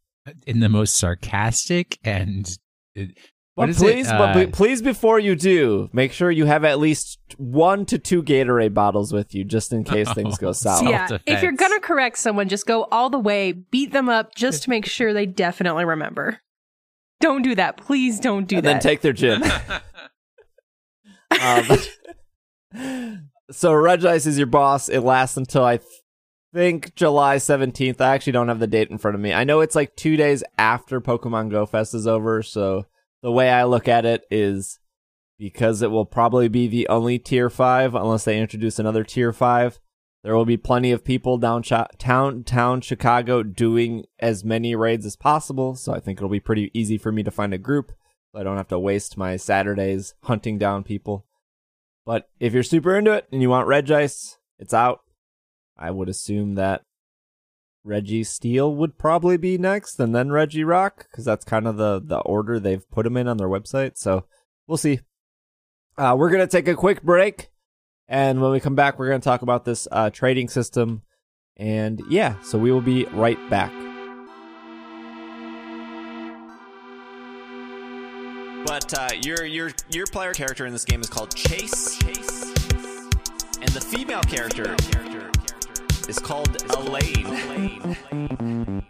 [0.46, 2.58] In the most sarcastic and
[2.98, 3.04] uh,
[3.54, 4.12] But please, it?
[4.12, 7.98] but Uh, be- please, before you do, make sure you have at least one to
[7.98, 10.84] two Gatorade bottles with you, just in case things go south.
[10.88, 14.62] Yeah, if you're gonna correct someone, just go all the way, beat them up, just
[14.64, 16.40] to make sure they definitely remember.
[17.20, 18.18] Don't do that, please.
[18.18, 18.72] Don't do and that.
[18.72, 19.42] then take their gym.
[21.40, 21.66] um,
[23.50, 24.88] so Regice is your boss.
[24.88, 25.80] It lasts until I
[26.54, 28.00] think July 17th.
[28.00, 29.32] I actually don't have the date in front of me.
[29.32, 32.42] I know it's like two days after Pokemon Go Fest is over.
[32.42, 32.86] So
[33.22, 34.78] the way I look at it is
[35.38, 39.80] because it will probably be the only tier five unless they introduce another tier five.
[40.22, 45.16] There will be plenty of people down Chi- town Chicago doing as many raids as
[45.16, 45.74] possible.
[45.74, 47.92] So I think it'll be pretty easy for me to find a group.
[48.32, 51.26] So I don't have to waste my Saturdays hunting down people.
[52.06, 55.00] But if you're super into it and you want red Regice, it's out.
[55.76, 56.82] I would assume that
[57.86, 62.60] Registeel would probably be next, and then Regirock, because that's kind of the the order
[62.60, 63.98] they've put them in on their website.
[63.98, 64.24] So
[64.66, 65.00] we'll see.
[65.98, 67.50] Uh, we're gonna take a quick break,
[68.06, 71.02] and when we come back, we're gonna talk about this uh, trading system.
[71.56, 73.72] And yeah, so we will be right back.
[78.64, 82.00] But uh, your your your player character in this game is called Chase,
[83.60, 84.76] and the female character
[86.08, 87.26] is called Elaine.
[87.26, 88.82] Elaine.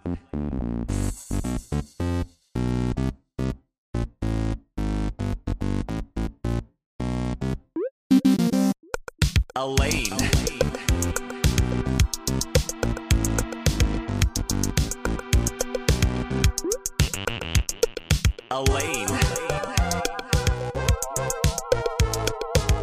[9.55, 10.13] Elaine.
[18.51, 19.09] Elaine Elaine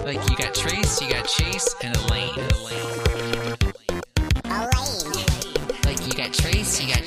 [0.05, 2.33] Like you got Trace, you got Chase, and Elaine.
[2.37, 3.08] Elaine.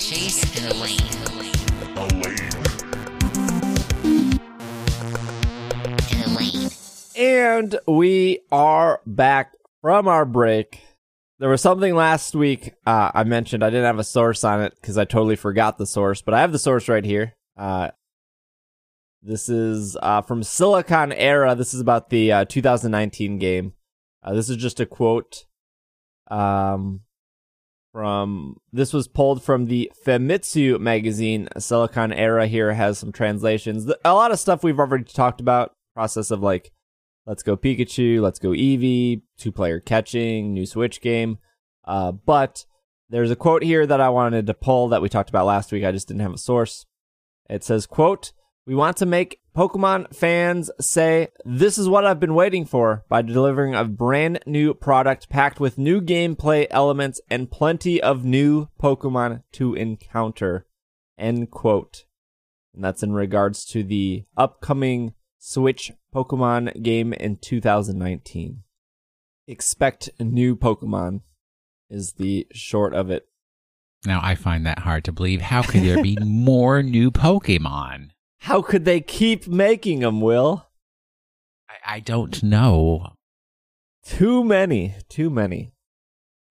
[0.03, 0.99] Chase, and Elaine.
[1.07, 1.99] And
[6.27, 6.71] Elaine.
[7.15, 10.81] And we are back from our break.
[11.38, 13.62] There was something last week uh, I mentioned.
[13.62, 16.41] I didn't have a source on it because I totally forgot the source, but I
[16.41, 17.37] have the source right here.
[17.57, 17.91] Uh,
[19.23, 21.57] this is uh, from Siliconera.
[21.57, 23.75] This is about the uh, 2019 game.
[24.21, 25.45] Uh, this is just a quote
[26.29, 27.03] um,
[27.92, 28.57] from.
[28.72, 31.48] This was pulled from the Famitsu magazine.
[31.57, 33.90] Siliconera here has some translations.
[34.05, 35.74] A lot of stuff we've already talked about.
[35.94, 36.72] Process of like
[37.26, 41.38] Let's Go Pikachu, Let's Go Eevee, two player catching, new Switch game.
[41.85, 42.64] Uh, but
[43.11, 45.85] there's a quote here that I wanted to pull that we talked about last week.
[45.85, 46.87] I just didn't have a source.
[47.50, 48.33] It says, quote,
[48.66, 53.22] we want to make Pokemon fans say, this is what I've been waiting for by
[53.22, 59.42] delivering a brand new product packed with new gameplay elements and plenty of new Pokemon
[59.53, 60.66] to encounter.
[61.18, 62.05] End quote.
[62.75, 68.62] And that's in regards to the upcoming Switch Pokemon game in 2019.
[69.48, 71.22] Expect new Pokemon
[71.90, 73.27] is the short of it.
[74.07, 75.42] Now I find that hard to believe.
[75.42, 78.12] How could there be more new Pokemon?
[78.42, 80.66] How could they keep making them, Will?
[81.68, 83.12] I, I don't know.
[84.05, 84.96] Too many.
[85.09, 85.70] Too many.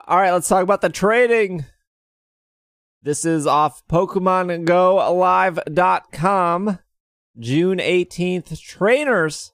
[0.07, 1.65] All right, let's talk about the trading.
[3.03, 6.79] This is off PokemonGoLive.com.
[7.37, 8.61] June 18th.
[8.61, 9.51] Trainers,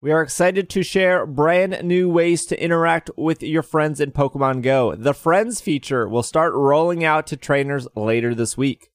[0.00, 4.62] we are excited to share brand new ways to interact with your friends in Pokemon
[4.62, 4.94] Go.
[4.94, 8.88] The Friends feature will start rolling out to trainers later this week,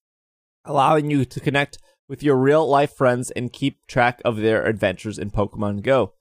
[0.66, 1.78] allowing you to connect
[2.12, 6.12] with your real life friends and keep track of their adventures in Pokemon Go.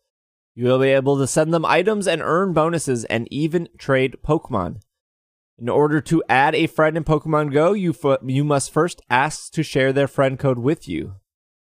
[0.55, 4.83] You will be able to send them items and earn bonuses and even trade Pokemon.
[5.59, 9.53] In order to add a friend in Pokemon Go, you, f- you must first ask
[9.53, 11.17] to share their friend code with you.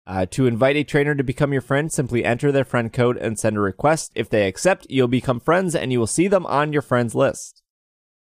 [0.05, 3.39] Uh, to invite a trainer to become your friend, simply enter their friend code and
[3.39, 4.11] send a request.
[4.13, 7.63] If they accept, you'll become friends and you will see them on your friends list.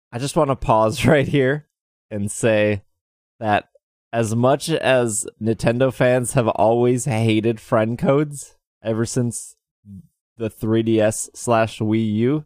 [0.09, 1.67] I just want to pause right here
[2.09, 2.83] and say
[3.41, 3.67] that
[4.15, 9.57] as much as Nintendo fans have always hated friend codes ever since
[10.37, 12.45] the 3DS slash Wii U,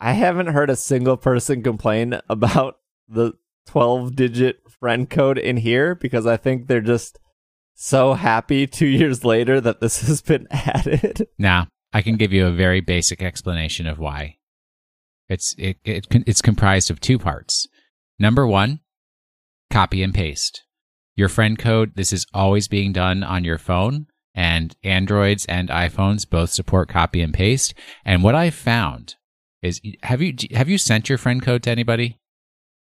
[0.00, 3.34] I haven't heard a single person complain about the
[3.66, 7.20] 12 digit friend code in here because I think they're just
[7.74, 11.28] so happy two years later that this has been added.
[11.38, 14.38] Now I can give you a very basic explanation of why.
[15.28, 17.68] It's it, it it's comprised of two parts.
[18.18, 18.80] Number one,
[19.70, 20.64] copy and paste.
[21.16, 21.92] Your friend code.
[21.94, 27.20] This is always being done on your phone, and Androids and iPhones both support copy
[27.20, 27.74] and paste.
[28.04, 29.16] And what I found
[29.62, 32.18] is, have you have you sent your friend code to anybody?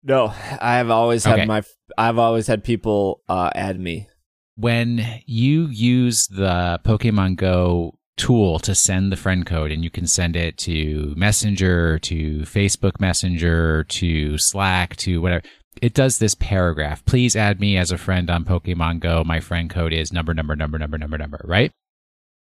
[0.04, 1.62] No, I've always had my
[1.96, 4.08] I've always had people uh, add me.
[4.56, 10.06] when you use the Pokemon Go tool to send the friend code and you can
[10.06, 15.44] send it to Messenger, to Facebook Messenger, to Slack, to whatever.
[15.82, 17.04] It does this paragraph.
[17.04, 19.22] Please add me as a friend on Pokemon Go.
[19.24, 21.70] My friend code is number, number, number, number, number, number, right?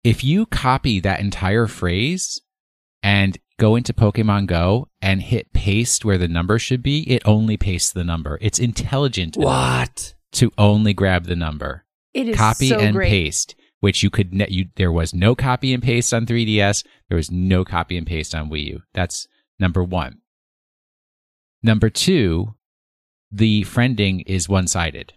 [0.04, 2.42] If you copy that entire phrase
[3.04, 7.58] and go into Pokemon Go and hit paste where the number should be, it only
[7.58, 8.38] pastes the number.
[8.42, 10.14] It's intelligent What?
[10.34, 13.10] to only grab the number It is copy so and great.
[13.10, 16.84] paste, which you could ne- you there was no copy and paste on 3DS.
[17.10, 18.82] There was no copy and paste on Wii U.
[18.94, 19.28] That's
[19.60, 20.20] number one.
[21.64, 22.54] Number two,
[23.32, 25.14] the friending is one sided,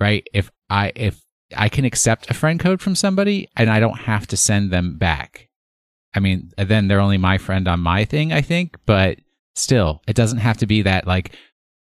[0.00, 0.26] right?
[0.32, 1.20] If I if
[1.56, 4.96] I can accept a friend code from somebody and I don't have to send them
[4.98, 5.48] back.
[6.14, 9.18] I mean, then they're only my friend on my thing, I think, but
[9.54, 11.34] still, it doesn't have to be that like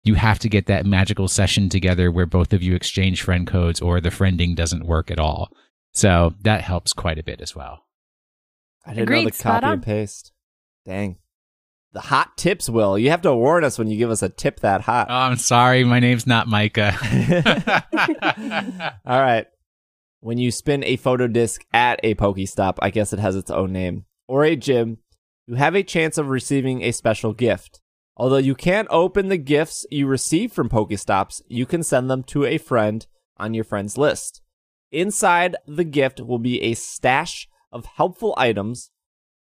[0.04, 3.82] you have to get that magical session together where both of you exchange friend codes
[3.82, 5.52] or the friending doesn't work at all.
[5.94, 7.86] So that helps quite a bit as well.
[8.86, 9.74] I didn't know Agreed, the copy on.
[9.74, 10.32] and paste.
[10.86, 11.18] Dang.
[11.94, 12.98] The hot tips, Will.
[12.98, 15.08] You have to warn us when you give us a tip that hot.
[15.10, 15.84] Oh, I'm sorry.
[15.84, 16.96] My name's not Micah.
[19.06, 19.48] All right.
[20.22, 23.74] When you spin a photo disc at a Pokestop, I guess it has its own
[23.74, 25.00] name, or a gym,
[25.48, 27.82] you have a chance of receiving a special gift.
[28.16, 32.46] Although you can't open the gifts you receive from Pokestops, you can send them to
[32.46, 33.06] a friend
[33.38, 34.42] on your friends list.
[34.92, 38.92] Inside the gift will be a stash of helpful items,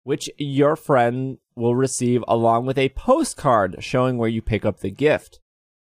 [0.02, 4.90] which your friend will receive along with a postcard showing where you pick up the
[4.90, 5.40] gift.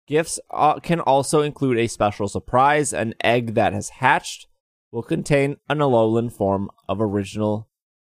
[0.06, 2.92] Gifts uh, can also include a special surprise.
[2.92, 4.46] An egg that has hatched
[4.90, 7.68] will contain an Alolan form of original,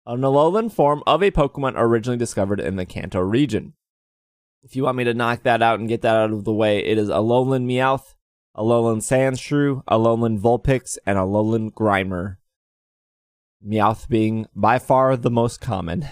[0.05, 3.73] an Alolan form of a Pokemon originally discovered in the Kanto region.
[4.63, 6.79] If you want me to knock that out and get that out of the way,
[6.79, 8.15] it is Alolan Meowth,
[8.55, 12.37] Alolan Sandshrew, Alolan Vulpix, and Alolan Grimer.
[13.65, 16.07] Meowth being by far the most common.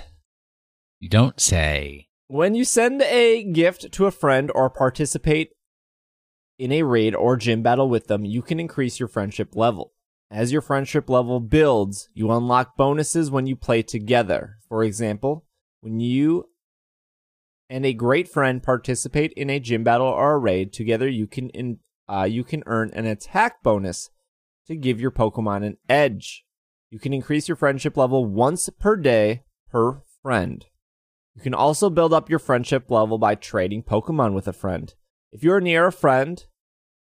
[1.02, 2.08] You don't say.
[2.28, 5.50] When you send a gift to a friend or participate
[6.58, 9.94] in a raid or gym battle with them, you can increase your friendship level.
[10.30, 14.60] As your friendship level builds, you unlock bonuses when you play together.
[14.70, 15.44] For example,
[15.82, 16.46] when you
[17.68, 21.50] and a great friend participate in a gym battle or a raid together, you can
[21.50, 24.12] in, uh, you can earn an attack bonus
[24.68, 26.46] to give your Pokemon an edge.
[26.92, 30.66] You can increase your friendship level once per day per friend.
[31.36, 34.94] You can also build up your friendship level by trading Pokemon with a friend.
[35.32, 36.44] If you're near a friend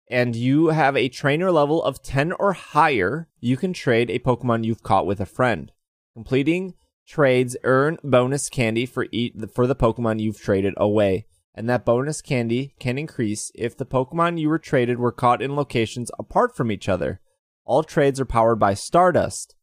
[0.09, 4.63] and you have a trainer level of 10 or higher, you can trade a Pokemon
[4.63, 5.71] you've caught with a friend.
[6.13, 6.75] Completing
[7.07, 12.21] trades earn bonus candy for each, for the Pokemon you've traded away, and that bonus
[12.21, 16.71] candy can increase if the Pokemon you were traded were caught in locations apart from
[16.71, 17.19] each other.
[17.65, 19.55] All trades are powered by Stardust,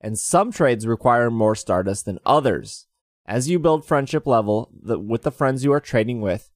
[0.00, 2.86] and some trades require more Stardust than others.
[3.26, 6.50] As you build friendship level the, with the friends you are trading with,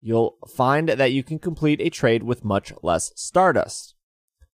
[0.00, 3.94] you'll find that you can complete a trade with much less Stardust.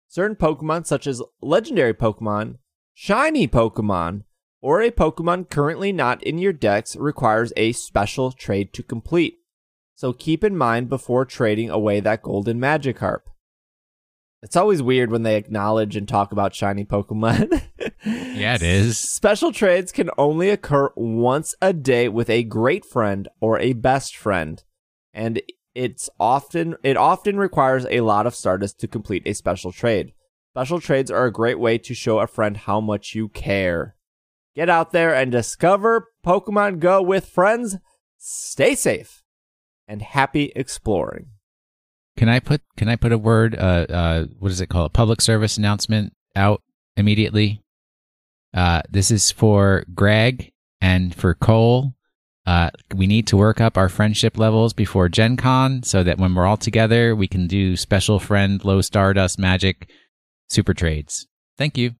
[0.07, 2.57] Certain Pokemon, such as legendary Pokemon,
[2.93, 4.23] shiny Pokemon,
[4.61, 9.39] or a Pokemon currently not in your decks, requires a special trade to complete.
[9.93, 13.21] So keep in mind before trading away that golden Magikarp.
[14.45, 17.61] It's always weird when they acknowledge and talk about shiny Pokemon.
[18.05, 18.99] Yeah, it is.
[18.99, 24.15] Special trades can only occur once a day with a great friend or a best
[24.15, 24.63] friend,
[25.11, 25.41] and
[25.73, 30.13] it's often it often requires a lot of Stardust to complete a special trade.
[30.53, 33.95] Special trades are a great way to show a friend how much you care.
[34.55, 37.77] Get out there and discover Pokemon Go with friends.
[38.19, 39.23] Stay safe
[39.87, 41.29] and happy exploring.
[42.17, 43.55] Can I put Can I put a word?
[43.55, 44.87] Uh, uh, what is it called?
[44.87, 46.61] A public service announcement out
[46.95, 47.61] immediately.
[48.53, 51.93] Uh, this is for Greg and for Cole.
[52.45, 56.35] Uh, we need to work up our friendship levels before Gen Con so that when
[56.35, 59.89] we're all together, we can do special friend, low stardust magic
[60.47, 61.27] super trades.
[61.57, 61.95] Thank you.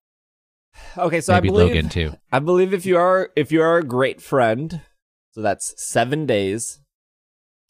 [0.97, 2.13] Okay, so Maybe I believe Logan too.
[2.31, 4.81] I believe if you are if you are a great friend,
[5.31, 6.79] so that's seven days.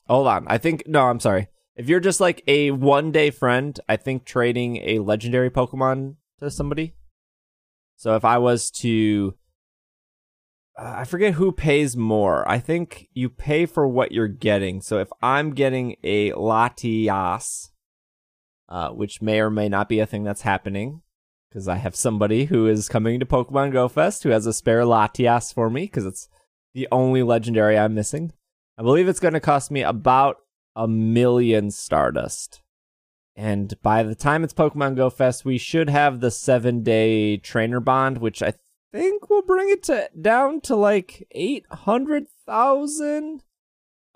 [0.07, 1.47] Hold on, I think no, I'm sorry.
[1.76, 6.49] If you're just like a one day friend, I think trading a legendary Pokemon to
[6.49, 6.95] somebody.
[7.97, 9.36] So if I was to,
[10.78, 12.47] uh, I forget who pays more.
[12.49, 14.82] I think you pay for what you're getting.
[14.82, 17.71] So if I'm getting a Latias,
[18.69, 21.01] uh, which may or may not be a thing that's happening,
[21.49, 24.82] because I have somebody who is coming to Pokemon Go Fest who has a spare
[24.82, 26.28] Latias for me because it's
[26.73, 28.34] the only legendary I'm missing.
[28.78, 30.38] I believe it's going to cost me about
[30.76, 32.61] a million Stardust.
[33.36, 37.80] And by the time it's Pokemon Go Fest, we should have the seven day trainer
[37.80, 38.53] bond, which I
[38.93, 43.43] think will bring it to down to like eight hundred thousand.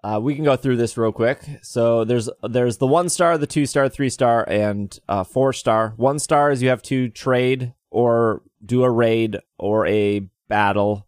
[0.02, 1.40] Uh, we can go through this real quick.
[1.62, 5.94] So there's there's the one star, the two star, three star, and uh, four star.
[5.98, 11.08] One star is you have to trade or do a raid or a battle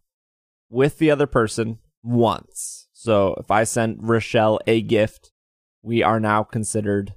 [0.70, 2.88] with the other person once.
[2.92, 5.32] So if I sent Rochelle a gift,
[5.82, 7.16] we are now considered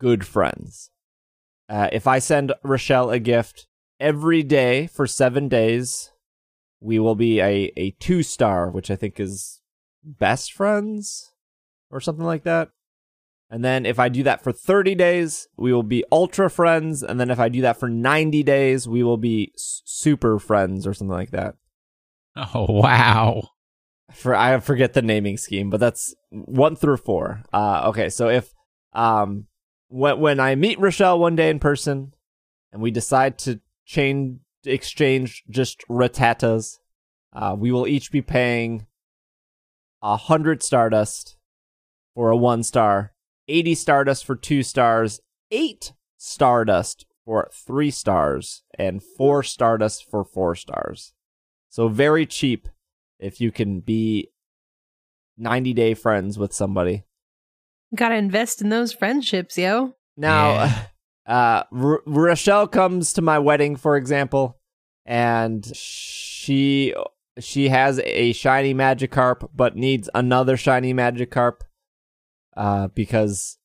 [0.00, 0.90] good friends.
[1.68, 3.66] Uh, if I send Rochelle a gift
[3.98, 6.10] every day for seven days,
[6.80, 9.60] we will be a, a two star, which I think is
[10.02, 11.32] best friends
[11.90, 12.70] or something like that.
[13.50, 17.02] And then if I do that for 30 days, we will be ultra friends.
[17.02, 20.94] And then if I do that for 90 days, we will be super friends or
[20.94, 21.54] something like that.
[22.36, 23.50] Oh wow.
[24.12, 27.42] For I forget the naming scheme, but that's one through four.
[27.52, 28.52] Uh, okay, so if
[28.92, 29.46] um
[29.88, 32.14] when when I meet Rochelle one day in person,
[32.72, 36.78] and we decide to chain exchange just rattatas,
[37.32, 38.86] uh, we will each be paying
[40.02, 41.36] a hundred stardust
[42.14, 43.14] for a one star,
[43.48, 50.54] eighty stardust for two stars, eight stardust for three stars, and four stardust for four
[50.54, 51.14] stars.
[51.68, 52.68] So very cheap
[53.18, 54.30] if you can be
[55.38, 57.04] 90 day friends with somebody.
[57.94, 59.94] Gotta invest in those friendships, yo.
[60.16, 60.72] Now,
[61.26, 64.58] uh, R- Rochelle comes to my wedding, for example,
[65.06, 66.94] and she
[67.38, 71.62] she has a shiny Magikarp, but needs another shiny Magikarp,
[72.56, 73.58] uh, because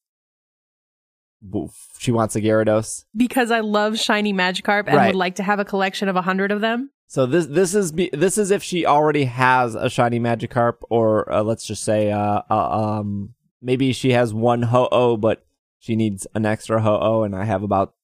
[1.99, 3.05] she wants a Gyarados.
[3.15, 5.07] Because I love shiny Magikarp and Right.
[5.07, 6.91] would like to have a collection of a hundred of them.
[7.09, 11.29] So this this is be, this is if she already has a shiny Magikarp, or
[11.33, 13.33] uh, let's just say, uh, uh, um,
[13.63, 15.43] maybe she has one Ho-Oh, but
[15.79, 17.95] she needs an extra Ho-Oh, and I have about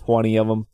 [0.00, 0.66] twenty of them.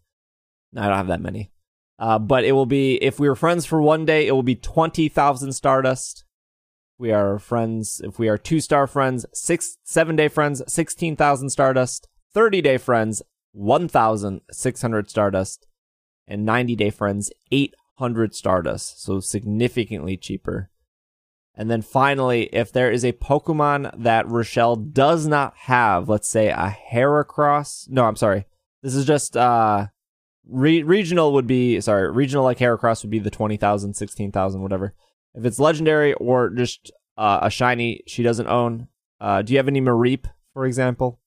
[0.75, 1.53] I don't have that many.
[1.99, 4.55] Uh, but it will be if we were friends for one day, it will be
[4.55, 6.25] twenty thousand Stardust.
[6.97, 8.01] We are friends.
[8.03, 12.09] If we are two star friends, six seven day friends, sixteen thousand Stardust.
[12.33, 13.21] Thirty day friends,
[13.53, 15.67] one thousand six hundred Stardust
[16.27, 20.71] and 90 day friends 800 stardust so significantly cheaper
[21.55, 26.49] and then finally if there is a pokemon that rochelle does not have let's say
[26.49, 28.47] a heracross no i'm sorry
[28.83, 29.87] this is just uh
[30.49, 34.95] re- regional would be sorry regional like heracross would be the 20000 16000 whatever
[35.35, 38.89] if it's legendary or just uh, a shiny she doesn't own
[39.21, 41.19] uh do you have any mareep for example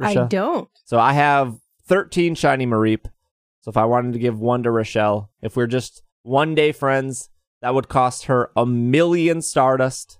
[0.00, 0.68] I don't.
[0.84, 3.06] so I have 13 shiny Mareep.
[3.62, 7.28] So if I wanted to give one to Rochelle, if we're just one day friends,
[7.62, 10.18] that would cost her a million Stardust.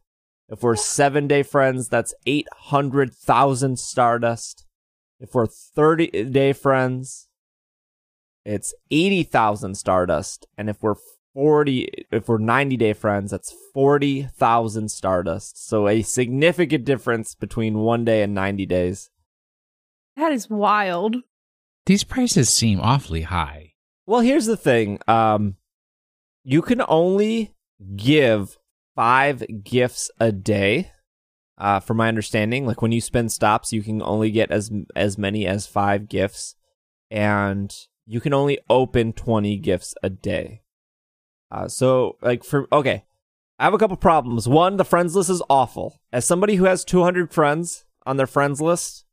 [0.49, 4.67] If we're seven day friends, that's 800,000 Stardust.
[5.21, 7.29] If we're 30 day friends,
[8.45, 10.47] it's 80,000 Stardust.
[10.59, 10.97] And if we're
[11.35, 15.67] 40, if we're 90 day friends, that's 40,000 Stardust.
[15.67, 19.11] So a significant difference between one day and 90 days.
[20.17, 21.17] That is wild.
[21.91, 23.73] These prices seem awfully high.
[24.07, 25.01] Well, here's the thing.
[25.09, 25.57] Um,
[26.45, 27.57] you can only
[27.97, 28.57] give
[28.95, 30.93] five gifts a day.
[31.59, 35.19] Uh, from my understanding, like when you spend stops, you can only get as as
[35.19, 36.55] many as five gifts,
[37.11, 37.75] and
[38.07, 40.63] you can only open twenty gifts a day.
[41.51, 43.05] Uh, so like for okay,
[43.59, 44.47] I have a couple problems.
[44.47, 46.01] One, the friends list is awful.
[46.13, 49.07] As somebody who has two hundred friends on their friends list,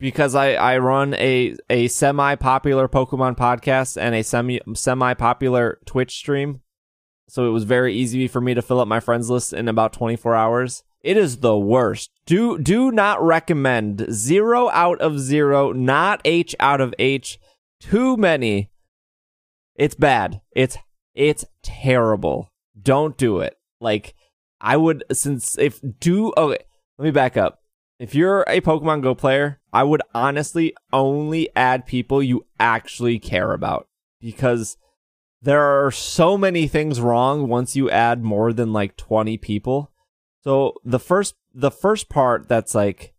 [0.00, 5.78] because I, I run a, a semi popular Pokemon podcast and a semi semi popular
[5.84, 6.62] Twitch stream.
[7.28, 9.92] So it was very easy for me to fill up my friends list in about
[9.92, 10.82] 24 hours.
[11.02, 12.10] It is the worst.
[12.26, 14.06] Do do not recommend.
[14.10, 17.38] Zero out of zero, not H out of H.
[17.78, 18.70] Too many.
[19.76, 20.40] It's bad.
[20.52, 20.76] It's
[21.14, 22.50] it's terrible.
[22.80, 23.56] Don't do it.
[23.80, 24.14] Like
[24.60, 26.58] I would since if do okay,
[26.98, 27.62] let me back up.
[27.98, 33.52] If you're a Pokemon Go player, I would honestly only add people you actually care
[33.52, 33.88] about
[34.20, 34.76] because
[35.42, 39.90] there are so many things wrong once you add more than like 20 people.
[40.42, 43.14] So the first the first part that's like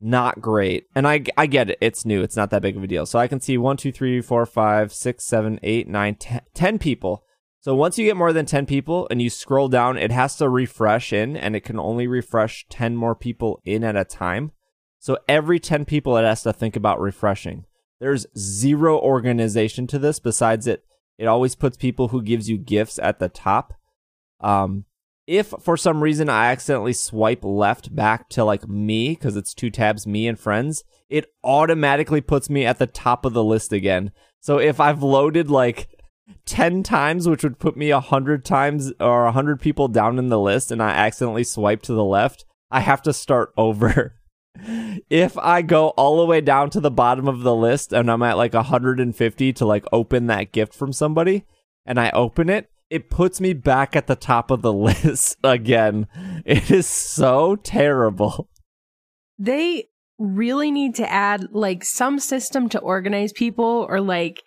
[0.00, 2.86] not great, and I I get it, it's new, it's not that big of a
[2.86, 3.06] deal.
[3.06, 6.78] So I can see one, two, three, four, five, six, seven, eight, nine, ten, 10
[6.78, 7.24] people.
[7.60, 10.50] So once you get more than 10 people and you scroll down, it has to
[10.50, 14.52] refresh in and it can only refresh 10 more people in at a time.
[15.04, 17.66] So every 10 people it has to think about refreshing.
[18.00, 20.82] There's zero organization to this besides it
[21.18, 23.74] it always puts people who gives you gifts at the top.
[24.40, 24.86] Um
[25.26, 29.68] if for some reason I accidentally swipe left back to like me because it's two
[29.68, 34.10] tabs, me and friends, it automatically puts me at the top of the list again.
[34.40, 36.00] So if I've loaded like
[36.46, 40.70] 10 times, which would put me 100 times or 100 people down in the list,
[40.70, 44.14] and I accidentally swipe to the left, I have to start over.
[45.10, 48.22] If I go all the way down to the bottom of the list and I'm
[48.22, 51.44] at like 150 to like open that gift from somebody
[51.84, 56.06] and I open it, it puts me back at the top of the list again.
[56.44, 58.48] It is so terrible.
[59.38, 59.88] They
[60.18, 64.42] really need to add like some system to organize people or like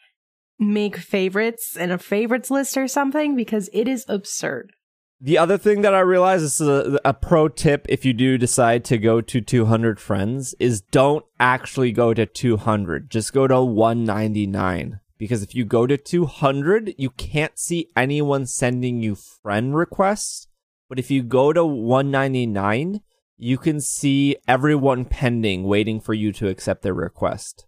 [0.59, 4.71] make favorites and a favorites list or something because it is absurd.
[5.19, 8.37] The other thing that I realize this is a, a pro tip if you do
[8.37, 13.09] decide to go to 200 friends is don't actually go to 200.
[13.09, 19.01] Just go to 199 because if you go to 200, you can't see anyone sending
[19.01, 20.47] you friend requests.
[20.87, 23.01] But if you go to 199,
[23.37, 27.65] you can see everyone pending waiting for you to accept their request.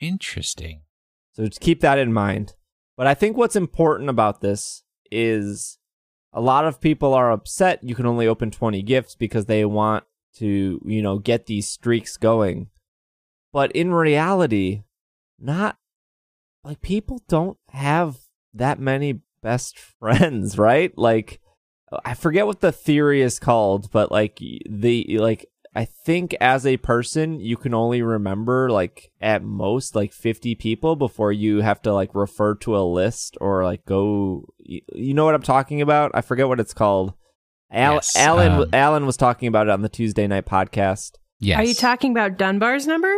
[0.00, 0.82] Interesting.
[1.32, 2.54] So just keep that in mind.
[2.96, 5.78] But I think what's important about this is
[6.34, 10.04] a lot of people are upset you can only open 20 gifts because they want
[10.34, 12.68] to, you know, get these streaks going.
[13.52, 14.82] But in reality,
[15.38, 15.78] not
[16.64, 18.18] like people don't have
[18.52, 20.96] that many best friends, right?
[20.98, 21.40] Like
[22.04, 26.76] I forget what the theory is called, but like the like I think as a
[26.76, 31.92] person you can only remember like at most like 50 people before you have to
[31.92, 36.12] like refer to a list or like go you, you know what I'm talking about?
[36.14, 37.14] I forget what it's called.
[37.72, 41.12] Al- Yes, Alan um, Alan was talking about it on the Tuesday night podcast.
[41.40, 41.58] Yes.
[41.58, 43.12] Are you talking about Dunbar's number?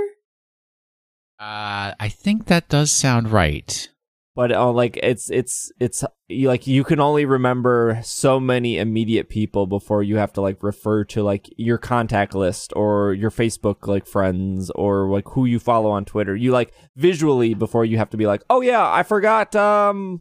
[1.38, 3.88] Uh, I think that does sound right.
[4.37, 9.30] But uh, like it's it's it's you, like you can only remember so many immediate
[9.30, 13.87] people before you have to like refer to like your contact list or your Facebook
[13.87, 16.37] like friends or like who you follow on Twitter.
[16.37, 20.20] You like visually before you have to be like, oh yeah, I forgot um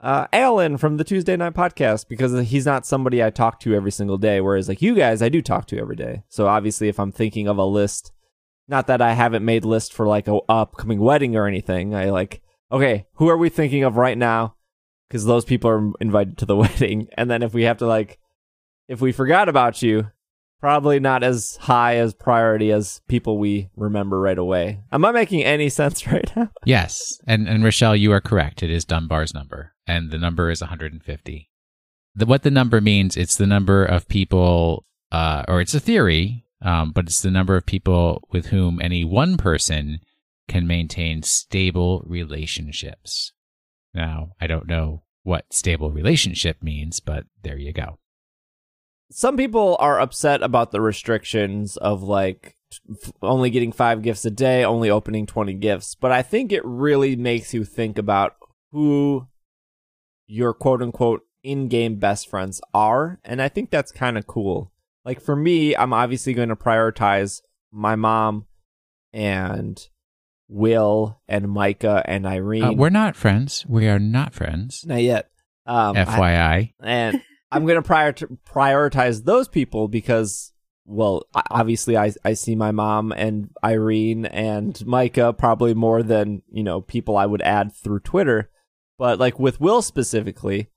[0.00, 3.90] uh Alan from the Tuesday night podcast because he's not somebody I talk to every
[3.90, 4.42] single day.
[4.42, 6.24] Whereas like you guys, I do talk to every day.
[6.28, 8.12] So obviously, if I'm thinking of a list,
[8.68, 12.42] not that I haven't made list for like a upcoming wedding or anything, I like
[12.70, 14.54] okay, who are we thinking of right now?
[15.08, 17.08] Because those people are invited to the wedding.
[17.16, 18.18] And then if we have to, like,
[18.88, 20.10] if we forgot about you,
[20.60, 24.82] probably not as high as priority as people we remember right away.
[24.92, 26.50] Am I making any sense right now?
[26.64, 28.62] Yes, and and Rochelle, you are correct.
[28.62, 31.50] It is Dunbar's number, and the number is 150.
[32.14, 36.44] The, what the number means, it's the number of people, uh, or it's a theory,
[36.60, 40.00] um, but it's the number of people with whom any one person
[40.50, 43.32] can maintain stable relationships.
[43.94, 48.00] Now, I don't know what stable relationship means, but there you go.
[49.12, 52.56] Some people are upset about the restrictions of like
[53.22, 55.94] only getting five gifts a day, only opening 20 gifts.
[55.94, 58.34] But I think it really makes you think about
[58.72, 59.28] who
[60.26, 63.20] your quote unquote in game best friends are.
[63.24, 64.72] And I think that's kind of cool.
[65.04, 67.40] Like for me, I'm obviously going to prioritize
[67.70, 68.46] my mom
[69.12, 69.88] and
[70.52, 72.64] Will and Micah and Irene.
[72.64, 73.64] Uh, we're not friends.
[73.68, 74.84] We are not friends.
[74.84, 75.30] not yet.
[75.64, 76.72] Um, I- FYI.
[76.82, 77.22] and
[77.52, 80.52] I'm going to prior- prioritize those people because,
[80.84, 86.64] well, obviously I I see my mom and Irene and Micah probably more than you
[86.64, 88.50] know people I would add through Twitter,
[88.98, 90.68] but like with Will specifically,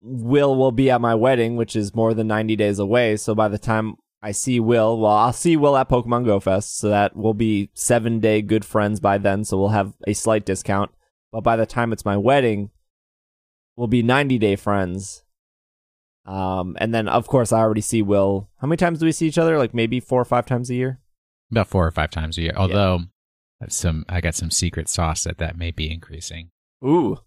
[0.00, 3.16] Will will be at my wedding, which is more than 90 days away.
[3.16, 6.78] So by the time I see Will, well, I'll see Will at Pokemon Go Fest,
[6.78, 9.44] so that we'll be seven day good friends by then.
[9.44, 10.92] So we'll have a slight discount.
[11.32, 12.70] But by the time it's my wedding,
[13.76, 15.24] we'll be 90 day friends.
[16.24, 18.48] Um, and then of course I already see Will.
[18.58, 19.58] How many times do we see each other?
[19.58, 21.00] Like maybe four or five times a year.
[21.50, 22.52] About four or five times a year.
[22.56, 23.00] Although
[23.60, 26.50] I have some, I got some secret sauce that that may be increasing.
[26.84, 27.18] Ooh,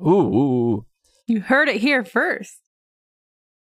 [0.00, 0.86] ooh, ooh.
[1.26, 2.60] You heard it here first.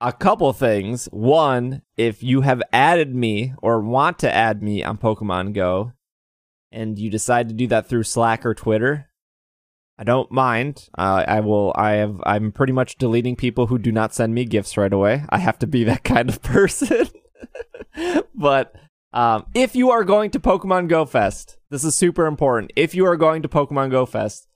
[0.01, 1.07] A couple things.
[1.11, 5.91] One, if you have added me or want to add me on Pokemon Go,
[6.71, 9.09] and you decide to do that through Slack or Twitter,
[9.97, 10.87] I don't mind.
[10.97, 11.73] Uh, I will.
[11.75, 12.21] I have.
[12.25, 15.25] I'm pretty much deleting people who do not send me gifts right away.
[15.29, 17.09] I have to be that kind of person.
[18.33, 18.73] but
[19.11, 22.71] um, if you are going to Pokemon Go Fest, this is super important.
[22.77, 24.47] If you are going to Pokemon Go Fest,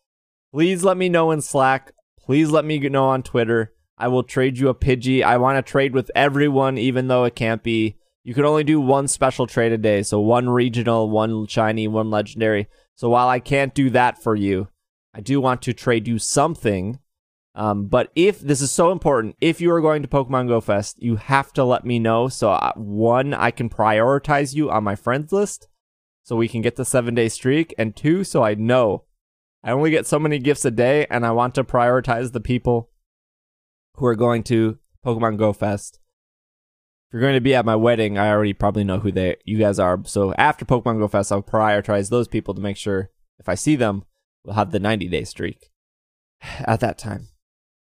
[0.54, 1.92] please let me know in Slack.
[2.18, 3.74] Please let me know on Twitter.
[4.04, 5.24] I will trade you a Pidgey.
[5.24, 7.96] I want to trade with everyone, even though it can't be.
[8.26, 10.04] You can only do one special trade a day.
[10.04, 12.68] So one regional, one shiny, one legendary.
[12.96, 14.68] So while I can't do that for you,
[15.14, 17.00] I do want to trade you something.
[17.56, 21.02] Um, but if this is so important, if you are going to Pokemon Go Fest,
[21.02, 22.28] you have to let me know.
[22.28, 25.70] So uh, one, I can prioritize you on my friends list,
[26.24, 29.06] so we can get the seven day streak, and two, so I know
[29.64, 32.90] I only get so many gifts a day, and I want to prioritize the people
[33.96, 36.00] who are going to Pokemon Go Fest.
[37.08, 39.58] If you're going to be at my wedding, I already probably know who they you
[39.58, 40.02] guys are.
[40.06, 43.76] So after Pokemon Go Fest, I'll prioritize those people to make sure if I see
[43.76, 44.06] them,
[44.44, 45.70] we'll have the 90 day streak
[46.42, 47.30] at that time.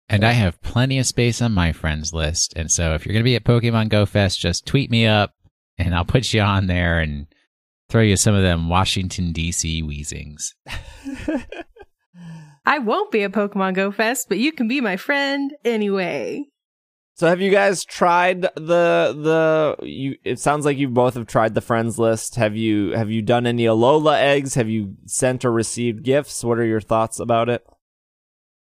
[0.09, 2.53] And I have plenty of space on my friends list.
[2.57, 5.33] And so if you're going to be at Pokemon Go Fest, just tweet me up
[5.79, 7.27] and I'll put you on there and
[7.89, 9.83] throw you some of them Washington, D.C.
[9.83, 10.53] wheezings.
[12.67, 16.45] I won't be at Pokemon Go Fest, but you can be my friend anyway.
[17.17, 21.55] So have you guys tried the the you it sounds like you both have tried
[21.55, 22.35] the friends list.
[22.35, 24.55] Have you have you done any Alola eggs?
[24.55, 26.43] Have you sent or received gifts?
[26.43, 27.65] What are your thoughts about it?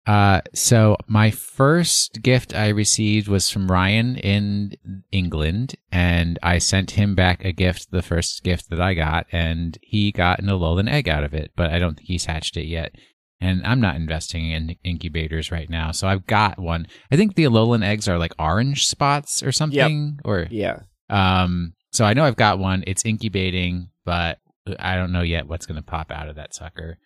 [0.06, 6.92] Uh, so my first gift I received was from Ryan in England, and I sent
[6.92, 10.90] him back a gift, the first gift that I got, and he got an Alolan
[10.90, 12.96] egg out of it, but I don't think he's hatched it yet.
[13.40, 16.88] And I'm not investing in incubators right now, so I've got one.
[17.12, 20.80] I think the Alolan eggs are like orange spots or something, or Yeah.
[21.10, 21.74] um.
[21.92, 22.84] So I know I've got one.
[22.88, 24.40] It's incubating, but
[24.80, 26.98] I don't know yet what's going to pop out of that sucker.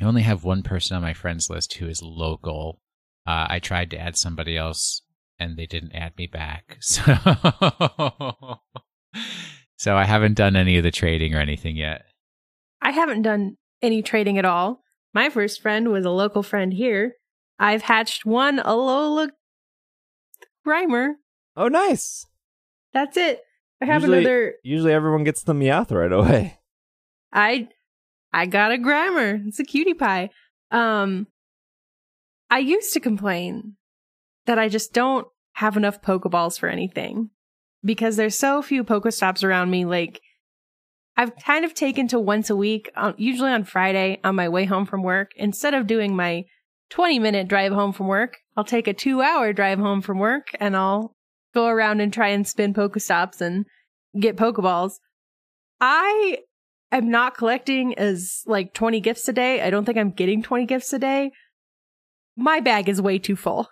[0.00, 2.80] I only have one person on my friends list who is local.
[3.26, 5.02] Uh, I tried to add somebody else,
[5.38, 6.78] and they didn't add me back.
[6.86, 7.02] So,
[9.76, 12.02] so I haven't done any of the trading or anything yet.
[12.80, 14.82] I haven't done any trading at all.
[15.12, 17.14] My first friend was a local friend here.
[17.58, 19.30] I've hatched one Alola
[20.66, 21.14] Grimer.
[21.56, 22.26] Oh, nice.
[22.92, 23.40] That's it.
[23.82, 24.54] I have Usually- another.
[24.62, 26.58] Usually everyone gets the Meowth right away.
[27.32, 27.68] I
[28.32, 29.46] I got a Grimer.
[29.46, 30.30] It's a cutie pie.
[30.70, 31.26] Um,
[32.50, 33.76] I used to complain
[34.46, 37.30] that I just don't have enough Pokeballs for anything
[37.84, 39.84] because there's so few Pokestops around me.
[39.84, 40.20] Like,
[41.20, 44.64] I've kind of taken to once a week, uh, usually on Friday on my way
[44.64, 45.32] home from work.
[45.36, 46.44] Instead of doing my
[46.88, 50.46] 20 minute drive home from work, I'll take a two hour drive home from work
[50.58, 51.14] and I'll
[51.52, 53.66] go around and try and spin Pokestops and
[54.18, 54.92] get Pokeballs.
[55.78, 56.38] I
[56.90, 59.60] am not collecting as like 20 gifts a day.
[59.60, 61.32] I don't think I'm getting 20 gifts a day.
[62.34, 63.68] My bag is way too full.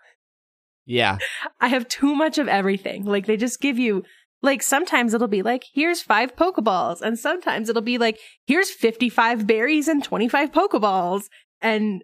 [0.85, 1.17] Yeah.
[1.63, 3.07] I have too much of everything.
[3.07, 4.05] Like they just give you
[4.43, 9.47] like sometimes it'll be like here's 5 pokeballs and sometimes it'll be like here's 55
[9.47, 11.25] berries and 25 pokeballs
[11.61, 12.03] and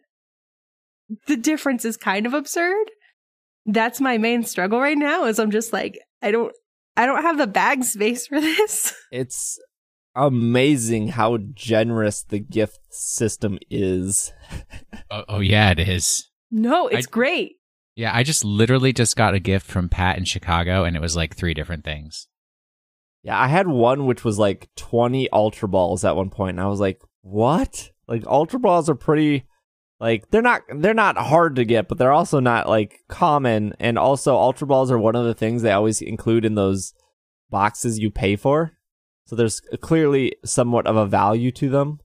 [1.27, 2.91] the difference is kind of absurd.
[3.67, 6.53] That's my main struggle right now is I'm just like I don't
[6.97, 8.95] I don't have the bag space for this.
[9.13, 9.59] It's
[10.17, 14.33] amazing how generous the gift system is.
[15.11, 16.31] Oh, oh yeah, it is.
[16.51, 17.53] No, it's I- great.
[17.97, 21.17] Yeah, I just literally just got a gift from Pat in Chicago, and it was
[21.17, 22.29] like three different things.
[23.23, 26.69] Yeah, I had one which was like 20 Ultra Balls at one point, and I
[26.69, 27.91] was like, what?
[28.07, 29.47] Like, Ultra Balls are pretty.
[30.01, 33.75] Like they're not they're not hard to get, but they're also not like common.
[33.79, 36.93] And also, Ultra Balls are one of the things they always include in those
[37.49, 38.77] boxes you pay for.
[39.25, 42.01] So there's clearly somewhat of a value to them.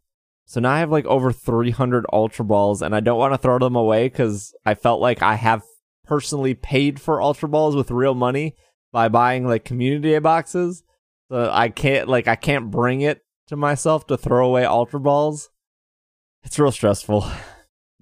[0.46, 3.60] So now I have like over 300 Ultra Balls, and I don't want to throw
[3.60, 5.64] them away because I felt like I have
[6.10, 8.56] personally paid for Ultra Balls with real money
[8.92, 10.84] by buying like community boxes.
[11.32, 15.52] So I can't like I can't bring it to myself to throw away Ultra Balls.
[16.44, 17.30] It's real stressful.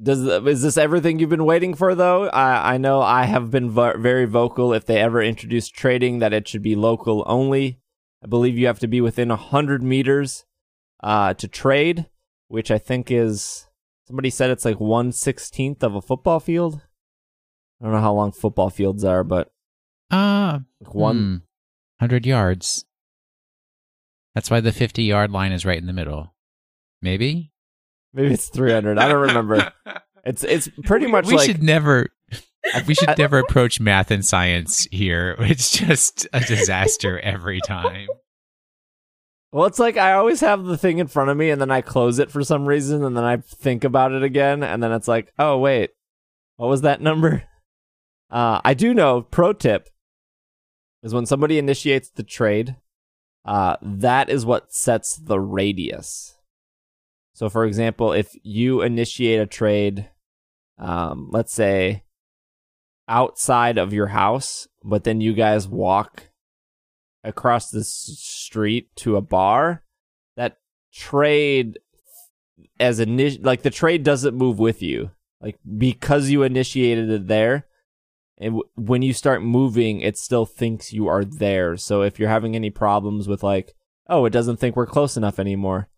[0.02, 2.30] Does is this everything you've been waiting for though?
[2.30, 6.34] I I know I have been vo- very vocal if they ever introduce trading that
[6.34, 7.82] it should be local only.
[8.24, 10.46] I believe you have to be within 100 meters
[11.04, 12.06] uh, to trade,
[12.48, 13.68] which I think is
[14.06, 16.87] somebody said it's like 1/16th of a football field.
[17.82, 19.52] I don't know how long football fields are, but
[20.12, 21.44] Ah, like one
[22.00, 22.86] hundred yards.
[24.36, 26.34] That's why the fifty-yard line is right in the middle.
[27.02, 27.52] Maybe.
[28.14, 28.98] maybe it's 300.
[28.98, 29.72] I don't remember.
[30.26, 32.08] It's it's pretty much we like should never.
[32.86, 35.38] We should never approach math and science here.
[35.40, 38.08] It's just a disaster every time.
[39.54, 41.80] Well, it's like I always have the thing in front of me and then I
[41.80, 45.08] close it for some reason and then I think about it again and then it's
[45.08, 45.92] like, oh, wait,
[46.58, 47.44] what was that number?
[48.30, 49.90] Uh, I do know, pro tip
[51.04, 52.76] is when somebody initiates the trade,
[53.46, 56.36] uh, that is what sets the radius.
[57.34, 60.10] So, for example, if you initiate a trade,
[60.78, 62.04] um, let's say
[63.08, 66.30] outside of your house, but then you guys walk
[67.24, 69.84] across the street to a bar,
[70.36, 70.58] that
[70.94, 71.80] trade
[72.80, 75.12] as init- like the trade doesn't move with you.
[75.40, 77.68] Like because you initiated it there,
[78.38, 81.78] and w- when you start moving, it still thinks you are there.
[81.78, 83.74] So if you're having any problems with like,
[84.08, 85.90] oh, it doesn't think we're close enough anymore,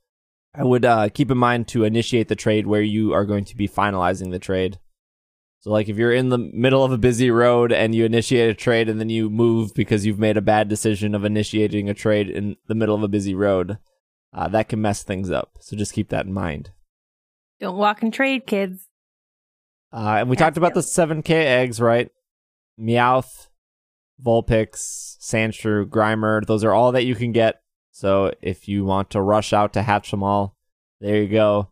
[0.55, 3.55] I would uh, keep in mind to initiate the trade where you are going to
[3.55, 4.79] be finalizing the trade.
[5.59, 8.53] So like if you're in the middle of a busy road and you initiate a
[8.53, 12.29] trade and then you move because you've made a bad decision of initiating a trade
[12.29, 13.77] in the middle of a busy road,
[14.33, 15.51] uh, that can mess things up.
[15.59, 16.71] So just keep that in mind.
[17.59, 18.87] Don't walk and trade, kids.
[19.91, 22.09] Uh, and we That's talked about the 7K eggs, right?
[22.79, 23.47] Meowth,
[24.23, 26.45] Vulpix, Sandshrew, Grimer.
[26.45, 27.61] Those are all that you can get.
[27.91, 30.55] So if you want to rush out to hatch them all,
[31.01, 31.69] there you go.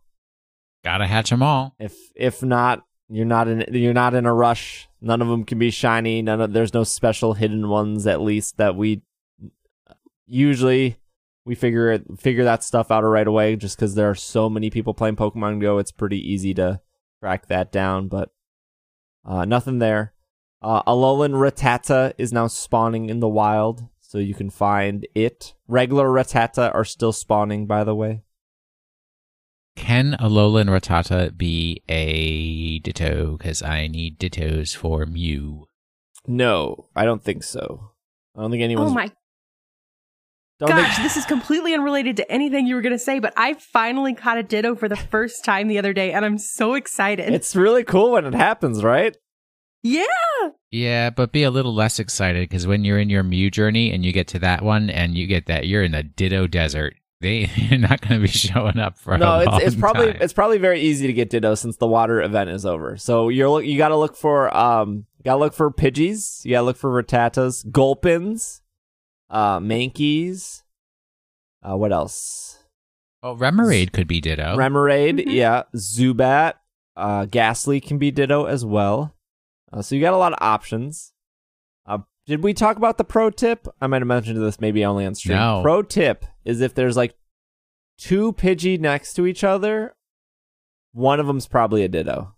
[0.84, 1.74] Gotta hatch them all.
[1.78, 4.88] If if not, you're not in you're not in a rush.
[5.00, 6.22] None of them can be shiny.
[6.22, 9.02] None of there's no special hidden ones at least that we
[10.26, 10.98] usually
[11.44, 14.68] we figure it figure that stuff out right away just because there are so many
[14.70, 15.78] people playing Pokemon Go.
[15.78, 16.80] It's pretty easy to
[17.20, 18.30] track that down, but
[19.24, 20.12] uh, nothing there.
[20.60, 25.54] Uh, Alolan Rattata is now spawning in the wild, so you can find it.
[25.68, 28.22] Regular Rattata are still spawning, by the way.
[29.76, 33.36] Can Alolan Rattata be a Ditto?
[33.36, 35.68] Because I need Dittos for Mew.
[36.26, 37.92] No, I don't think so.
[38.36, 38.90] I don't think anyone's.
[38.90, 39.10] Oh my
[40.58, 43.32] don't gosh, think- this is completely unrelated to anything you were going to say, but
[43.36, 46.74] I finally caught a Ditto for the first time the other day, and I'm so
[46.74, 47.32] excited.
[47.32, 49.16] it's really cool when it happens, right?
[49.82, 50.04] Yeah.
[50.70, 54.04] Yeah, but be a little less excited because when you're in your Mew journey and
[54.04, 56.94] you get to that one and you get that, you're in the Ditto desert.
[57.20, 60.12] They you're not going to be showing up for no, a it's long it's probably
[60.12, 60.22] time.
[60.22, 62.96] it's probably very easy to get Ditto since the water event is over.
[62.96, 66.52] So you're look- you got to look for um got to look for Pidgeys, you
[66.52, 68.60] got to look for Rattatas, Gulpins,
[69.30, 70.62] uh Mankeys.
[71.64, 72.62] Uh what else?
[73.22, 74.56] oh Remoraid could be Ditto.
[74.56, 75.32] Remoraid, Mhm.
[75.32, 76.54] yeah, Zubat,
[76.96, 79.12] uh Gastly can be Ditto as well.
[79.72, 81.12] Uh, so you got a lot of options.
[81.86, 83.66] Uh did we talk about the pro tip?
[83.80, 85.38] I might have mentioned this maybe only on stream.
[85.38, 85.60] No.
[85.62, 87.14] Pro tip is if there's like
[87.98, 89.94] two Pidgey next to each other,
[90.92, 92.34] one of them's probably a Ditto.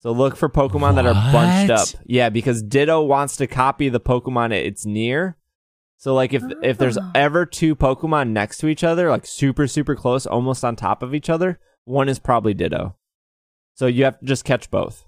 [0.00, 1.88] So look for Pokemon that are bunched up.
[2.06, 5.36] Yeah, because Ditto wants to copy the Pokemon it's near.
[5.96, 7.10] So like if if there's Oh.
[7.14, 11.14] ever two Pokemon next to each other, like super super close, almost on top of
[11.14, 12.94] each other, one is probably Ditto.
[13.74, 15.05] So you have to just catch both.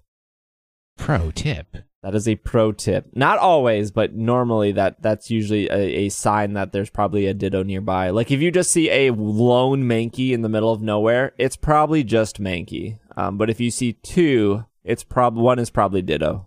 [0.98, 1.76] Pro tip.
[2.02, 3.06] That is a pro tip.
[3.14, 5.74] Not always, but normally that that's usually a,
[6.06, 8.10] a sign that there's probably a Ditto nearby.
[8.10, 12.04] Like if you just see a lone Mankey in the middle of nowhere, it's probably
[12.04, 12.98] just Mankey.
[13.16, 16.46] Um, but if you see two, it's prob one is probably Ditto.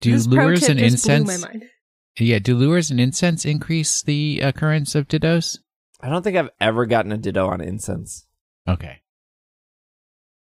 [0.00, 1.42] Do This pro lures tip and just blew incense?
[1.42, 1.64] my mind.
[2.18, 5.58] Yeah, do lures and incense increase the occurrence of Dittos?
[6.00, 8.26] I don't think I've ever gotten a Ditto on incense,
[8.68, 8.99] Okay.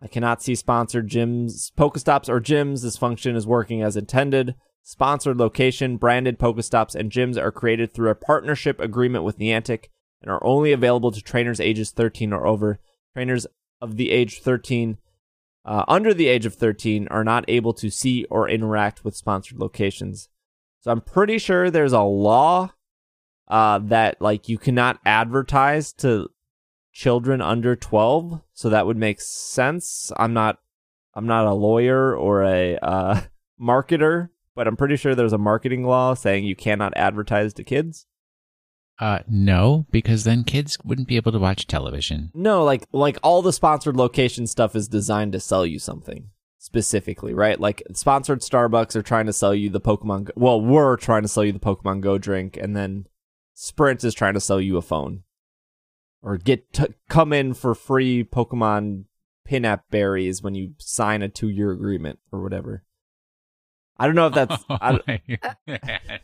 [0.00, 2.82] I cannot see sponsored gyms, Pokestops or gyms.
[2.82, 4.54] This function is working as intended.
[4.84, 9.86] Sponsored location, branded Pokestops and gyms are created through a partnership agreement with Niantic
[10.20, 12.78] and are only available to trainers ages 13 or over.
[13.14, 13.46] Trainers
[13.80, 14.98] of the age 13
[15.64, 19.58] uh, under the age of 13 are not able to see or interact with sponsored
[19.58, 20.28] locations.
[20.82, 22.72] So I'm pretty sure there's a law
[23.48, 26.28] uh, that like you cannot advertise to
[26.92, 28.42] children under 12.
[28.52, 30.10] So that would make sense.
[30.16, 30.58] I'm not
[31.14, 33.20] I'm not a lawyer or a uh,
[33.60, 38.06] marketer, but I'm pretty sure there's a marketing law saying you cannot advertise to kids.
[38.98, 42.32] Uh, no, because then kids wouldn't be able to watch television.
[42.34, 46.30] No, like like all the sponsored location stuff is designed to sell you something
[46.64, 47.58] specifically, right?
[47.58, 50.24] Like sponsored Starbucks are trying to sell you the Pokemon.
[50.26, 53.06] Go- well, we're trying to sell you the Pokemon Go drink, and then
[53.54, 55.24] Sprint is trying to sell you a phone.
[56.22, 59.06] or get t- come in for free Pokemon
[59.48, 62.84] Pinap berries when you sign a two-year agreement or whatever.
[63.98, 64.64] I don't know if that's.
[64.70, 65.40] I, it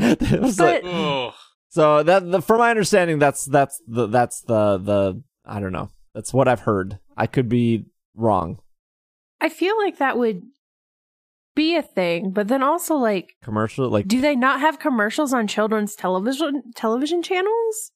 [0.00, 1.32] oh was But- oh.
[1.68, 5.90] so that the, from my understanding, that's that's the that's the the I don't know.
[6.12, 6.98] That's what I've heard.
[7.16, 7.86] I could be
[8.16, 8.58] wrong.
[9.40, 10.42] I feel like that would
[11.54, 15.46] be a thing, but then also like Commercial like do they not have commercials on
[15.46, 17.92] children's television television channels?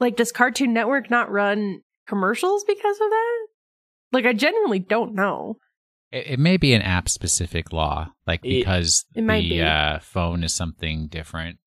[0.00, 3.46] Like does Cartoon Network not run commercials because of that?
[4.12, 5.56] Like I genuinely don't know.
[6.10, 9.62] It, it may be an app specific law, like It- because It might the be.
[9.62, 11.58] uh, phone is something different.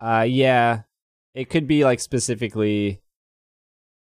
[0.00, 0.82] Uh, yeah,
[1.34, 3.00] it could be like specifically,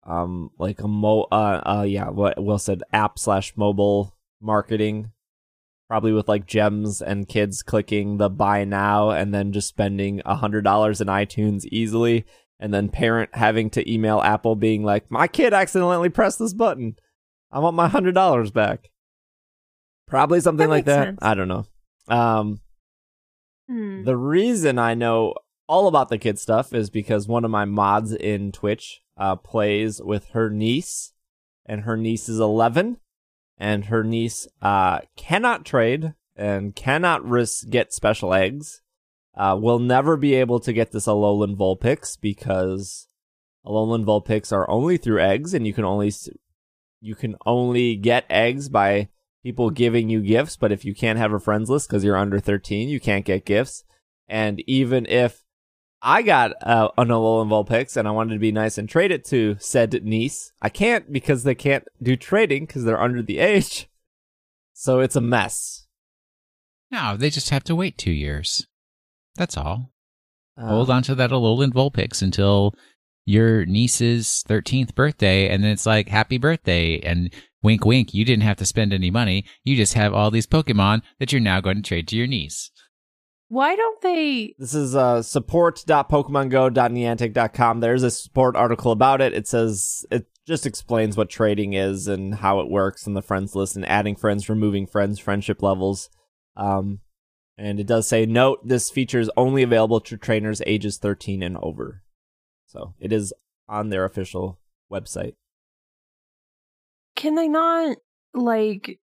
[0.07, 1.27] um, like a mo.
[1.31, 2.09] Uh, uh, yeah.
[2.09, 5.11] What Will said, app slash mobile marketing,
[5.87, 10.35] probably with like gems and kids clicking the buy now and then just spending a
[10.35, 12.25] hundred dollars in iTunes easily,
[12.59, 16.95] and then parent having to email Apple being like, my kid accidentally pressed this button.
[17.51, 18.89] I want my hundred dollars back.
[20.07, 21.03] Probably something That like that.
[21.05, 21.19] sense.
[21.21, 21.65] I don't know.
[22.07, 22.61] Um,
[23.69, 24.05] Hmm.
[24.05, 25.33] the reason I know
[25.67, 30.01] all about the kid stuff is because one of my mods in Twitch uh, plays
[30.01, 31.13] with her niece,
[31.65, 32.97] and her niece is 11,
[33.57, 38.81] and her niece uh, cannot trade and cannot risk get special eggs.
[39.35, 43.07] Uh, will never be able to get this Alolan Vulpix because
[43.65, 46.11] Alolan Vulpix are only through eggs, and you can only
[47.01, 49.09] you can only get eggs by
[49.43, 52.39] people giving you gifts, but if you can't have a friends list because you're under
[52.39, 53.83] 13, you can't get gifts.
[54.27, 55.43] And even if
[56.01, 59.25] I got uh, an Alolan Vulpix and I wanted to be nice and trade it
[59.25, 63.89] to said niece, I can't because they can't do trading because they're under the age.
[64.73, 65.87] So it's a mess.
[66.91, 68.67] No, they just have to wait two years.
[69.35, 69.91] That's all.
[70.57, 72.73] Uh, Hold on to that Alolan Vulpix until
[73.25, 76.99] your niece's 13th birthday, and then it's like, happy birthday.
[76.99, 79.45] And wink, wink, you didn't have to spend any money.
[79.63, 82.71] You just have all these Pokemon that you're now going to trade to your niece.
[83.49, 87.79] Why don't they This is uh, support.pokemongo.niantic.com.
[87.79, 89.33] There's a support article about it.
[89.33, 93.55] It says it just explains what trading is and how it works and the friends
[93.55, 96.09] list and adding friends, removing friends, friendship levels.
[96.55, 96.99] Um,
[97.57, 101.57] and it does say, note this feature is only available to trainers ages 13 and
[101.57, 102.03] over.
[102.65, 103.33] So it is
[103.69, 104.59] on their official
[104.91, 105.35] website.
[107.17, 107.97] can they not
[108.33, 108.99] like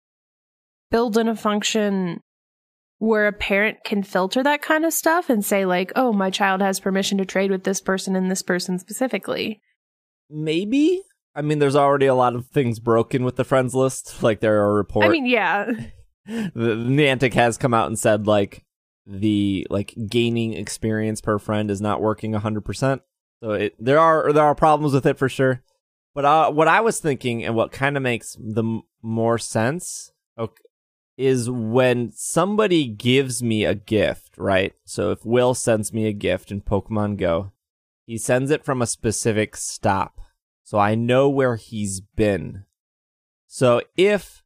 [0.91, 2.23] build in a function
[2.99, 6.61] where a parent can filter that kind of stuff and say like, "Oh, my child
[6.61, 9.61] has permission to trade with this person and this person specifically."
[10.31, 11.03] Maybe.
[11.35, 14.23] I mean, there's already a lot of things broken with the friends list.
[14.23, 15.07] Like there are reports.
[15.07, 15.71] I mean, yeah.
[16.27, 18.65] the Niantic has come out and said like
[19.07, 23.01] the like gaining experience per friend is not working 100%.
[23.43, 25.63] So it there are there are problems with it for sure.
[26.15, 30.13] But uh, what I was thinking and what kind of makes the m- more sense
[30.39, 30.63] ok-
[31.17, 34.75] is when somebody gives me a gift, right?
[34.85, 37.53] So if Will sends me a gift in Pokemon Go,
[38.07, 40.21] he sends it from a specific stop.
[40.65, 42.65] So I know where he's been.
[43.47, 44.43] So if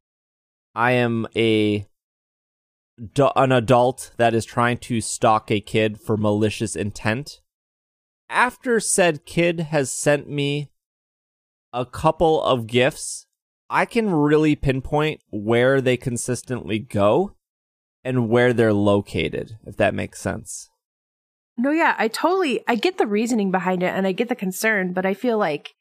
[0.74, 1.86] I am a
[3.36, 7.40] an adult that is trying to stalk a kid for malicious intent.
[8.28, 10.70] After said kid has sent me
[11.72, 13.26] a couple of gifts,
[13.70, 17.34] I can really pinpoint where they consistently go
[18.04, 20.70] and where they're located, if that makes sense.
[21.56, 24.92] No, yeah, I totally I get the reasoning behind it and I get the concern,
[24.92, 25.74] but I feel like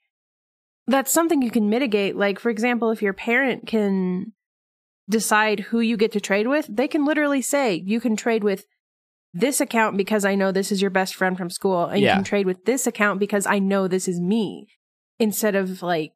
[0.87, 2.15] that's something you can mitigate.
[2.15, 4.33] Like for example, if your parent can
[5.09, 8.65] decide who you get to trade with, they can literally say you can trade with
[9.33, 12.09] this account because I know this is your best friend from school and Yeah.
[12.09, 14.67] you can trade with this account because I know this is me
[15.19, 16.13] instead of like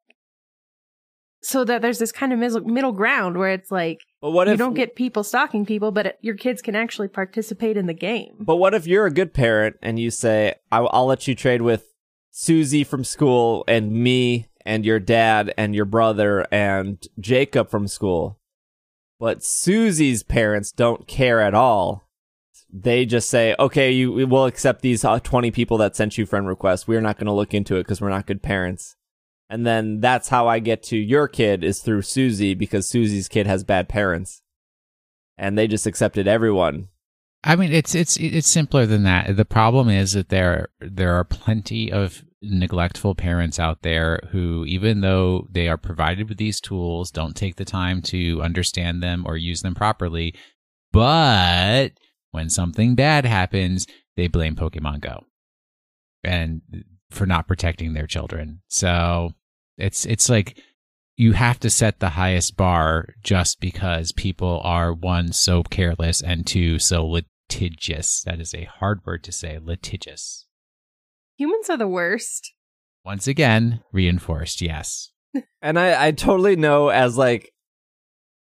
[1.42, 4.54] so that there's this kind of mis- middle ground where it's like But what you
[4.54, 7.94] if don't get people stalking people, but it, your kids can actually participate in the
[7.94, 8.34] game.
[8.38, 11.62] But what if you're a good parent and you say, I'll, I'll let you trade
[11.62, 11.92] with
[12.30, 18.38] Susie from school and me and your dad and your brother and Jacob from school?
[19.18, 22.08] But Susie's parents don't care at all.
[22.74, 26.24] They just say, okay, you we will accept these uh, 20 people that sent you
[26.24, 26.88] friend requests.
[26.88, 28.96] We're not going to look into it because we're not good parents.
[29.52, 33.46] And then that's how I get to your kid is through Susie because Susie's kid
[33.46, 34.40] has bad parents.
[35.36, 36.88] And they just accepted everyone.
[37.44, 39.36] I mean, it's it's it's simpler than that.
[39.36, 45.02] The problem is that there there are plenty of neglectful parents out there who, even
[45.02, 49.36] though they are provided with these tools, don't take the time to understand them or
[49.36, 50.34] use them properly.
[50.92, 51.90] But
[52.30, 53.86] when something bad happens,
[54.16, 55.26] they blame Pokemon Go,
[56.24, 56.62] and
[57.10, 58.62] for not protecting their children.
[58.68, 59.34] So
[59.82, 60.56] it's it's like
[61.16, 66.46] you have to set the highest bar just because people are one so careless and
[66.46, 68.22] two so litigious.
[68.22, 70.46] That is a hard word to say, litigious.
[71.36, 72.54] Humans are the worst.
[73.04, 75.10] Once again, reinforced, yes.
[75.60, 77.52] And I, I totally know as like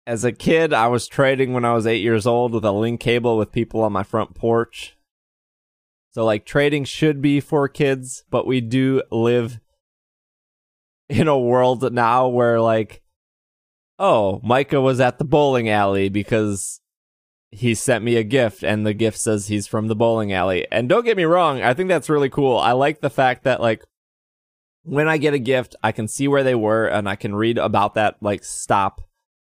[0.06, 3.00] as a kid I was trading when I was eight years old with a link
[3.00, 4.98] cable with people on my front porch.
[6.12, 9.60] So like trading should be for kids, but we do live
[11.10, 13.04] in a world now where like
[14.00, 16.82] oh, Micah was at the bowling alley because
[17.52, 20.68] he sent me a gift and the gift says he's from the bowling alley.
[20.72, 22.58] And don't get me wrong, I think that's really cool.
[22.58, 23.84] I like the fact that like
[24.84, 27.58] when I get a gift, I can see where they were and I can read
[27.58, 29.02] about that like stop.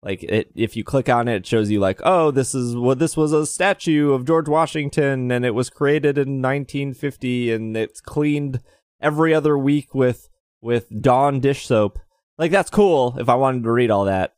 [0.02, 2.98] Like it if you click on it, it shows you like, oh, this is what
[2.98, 8.00] this was a statue of George Washington and it was created in 1950 and it's
[8.00, 8.60] cleaned
[9.00, 10.28] every other week with
[10.66, 11.98] with Dawn dish soap.
[12.36, 14.34] Like that's cool if I wanted to read all that.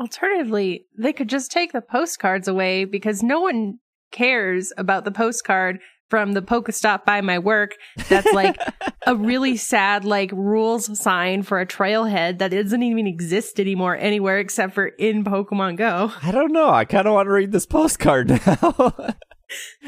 [0.00, 3.78] Alternatively, they could just take the postcards away because no one
[4.10, 5.78] cares about the postcard
[6.10, 7.72] from the Pokestop by my work
[8.08, 8.56] that's like
[9.06, 14.38] a really sad like rules sign for a trailhead that doesn't even exist anymore anywhere
[14.38, 16.12] except for in Pokemon Go.
[16.22, 16.70] I don't know.
[16.70, 18.94] I kind of want to read this postcard now.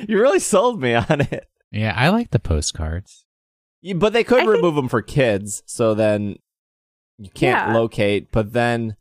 [0.08, 1.46] you really sold me on it.
[1.70, 3.25] Yeah, I like the postcards.
[3.94, 6.36] But they could I think- remove them for kids, so then
[7.18, 7.74] you can't Yeah.
[7.74, 8.30] locate.
[8.32, 8.96] But then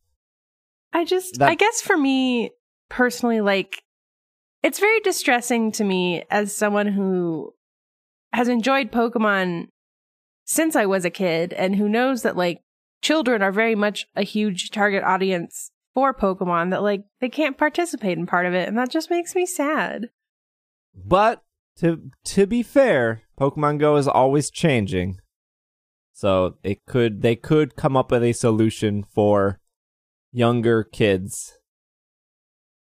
[0.94, 2.52] I just, That- I guess for me
[2.90, 3.84] personally, like,
[4.64, 7.54] it's very distressing to me as someone who
[8.34, 9.68] has enjoyed Pokemon
[10.46, 12.62] since I was a kid and who knows that, like,
[13.02, 18.18] children are very much a huge target audience for Pokemon, that, like, they can't participate
[18.18, 18.68] in part of it.
[18.68, 20.10] And that just makes me sad.
[20.94, 21.44] But
[21.78, 25.20] to to be fair, Pokemon Go is always changing.
[26.14, 29.60] So it could they could come up with a solution for
[30.32, 31.58] younger kids.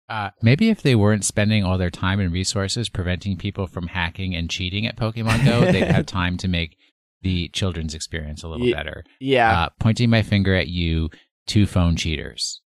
[0.10, 4.34] Uh, maybe if they weren't spending all their time and resources preventing people from hacking
[4.34, 6.78] and cheating at Pokemon Go, they'd have time to make
[7.22, 9.04] the children's experience a little Ye- better.
[9.20, 9.64] Yeah.
[9.64, 11.10] Uh, pointing my finger at you,
[11.46, 12.62] two phone cheaters.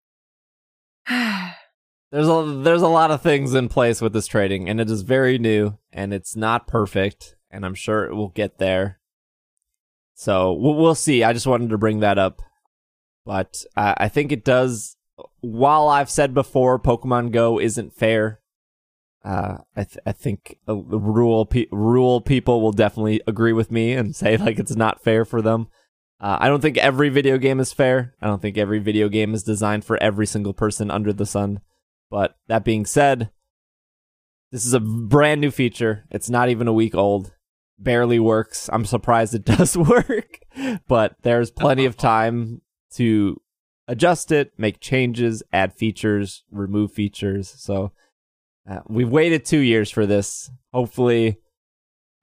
[2.11, 5.01] there's a there's a lot of things in place with this trading and it is
[5.01, 8.99] very new and it's not perfect and I'm sure it will get there.
[10.13, 11.23] So we'll, see.
[11.23, 12.41] I just wanted to bring that up.
[13.25, 14.97] But I think it does
[15.41, 18.39] while I've said before Pokemon Go isn't fair,
[19.23, 23.71] uh, I th- I think uh, the rural pe- rural people will definitely agree with
[23.71, 25.67] me and say like it's not fair for them.
[26.19, 28.15] Uh, I don't think every video game is fair.
[28.21, 31.61] I don't think every video game is designed for every single person under the sun.
[32.09, 33.31] But that being said,
[34.51, 36.05] this is a brand new feature.
[36.11, 37.33] It's not even a week old.
[37.81, 38.69] Barely works.
[38.71, 40.39] I'm surprised it does work,
[40.87, 42.61] but there's plenty of time
[42.93, 43.41] to
[43.87, 47.53] adjust it, make changes, add features, remove features.
[47.57, 47.91] So
[48.69, 50.51] uh, we've waited two years for this.
[50.73, 51.37] Hopefully,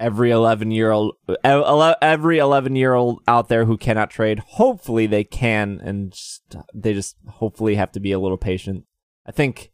[0.00, 5.24] every 11 year old, every 11 year old out there who cannot trade, hopefully they
[5.24, 8.84] can, and just, they just hopefully have to be a little patient.
[9.26, 9.72] I think,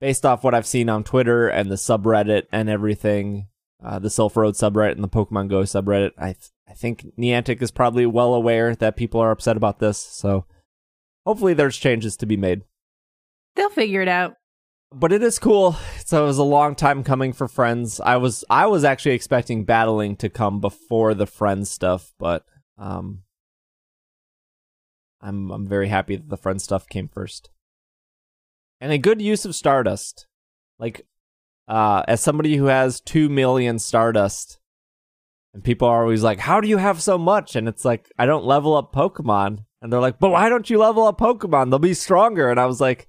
[0.00, 3.48] based off what I've seen on Twitter and the subreddit and everything,
[3.86, 7.62] uh, the Silph Road subreddit and the Pokemon Go subreddit, I th- I think Niantic
[7.62, 9.98] is probably well aware that people are upset about this.
[9.98, 10.44] So
[11.24, 12.64] hopefully there's changes to be made.
[13.54, 14.34] They'll figure it out.
[14.92, 15.76] But it is cool.
[16.04, 18.00] So it was a long time coming for Friends.
[18.00, 22.44] I was I was actually expecting battling to come before the Friends stuff, but
[22.78, 23.22] um
[25.20, 27.50] I'm I'm very happy that the Friends stuff came first.
[28.80, 30.26] And a good use of Stardust.
[30.78, 31.06] Like
[31.68, 34.58] uh as somebody who has 2 million Stardust
[35.54, 38.26] and people are always like, "How do you have so much?" And it's like, "I
[38.26, 41.70] don't level up Pokemon." And they're like, "But why don't you level up Pokemon?
[41.70, 43.08] They'll be stronger." And I was like,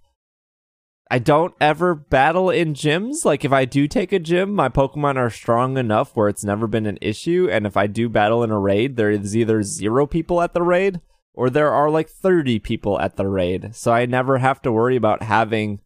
[1.10, 3.24] I don't ever battle in gyms.
[3.24, 6.68] Like if I do take a gym, my Pokemon are strong enough where it's never
[6.68, 7.48] been an issue.
[7.50, 10.62] And if I do battle in a raid, there is either zero people at the
[10.62, 11.00] raid
[11.34, 13.74] or there are like 30 people at the raid.
[13.76, 15.80] So I never have to worry about having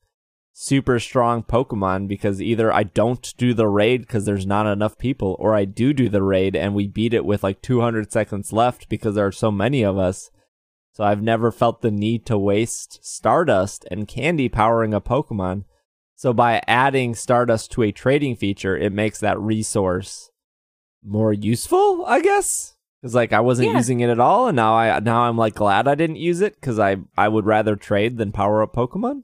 [0.54, 5.36] super strong Pokemon because either I don't do the raid because there's not enough people
[5.40, 8.90] or I do do the raid and we beat it with like 200 seconds left
[8.90, 10.30] because there are so many of us.
[10.94, 15.64] So I've never felt the need to waste Stardust and Candy powering a Pokemon.
[16.16, 20.30] So by adding Stardust to a trading feature, it makes that resource
[21.04, 22.76] more useful, I guess.
[23.02, 23.78] Cuz like I wasn't Yeah.
[23.78, 26.60] using it at all and now I now I'm like glad I didn't use it
[26.62, 29.24] cuz I I would rather trade than power up Pokemon.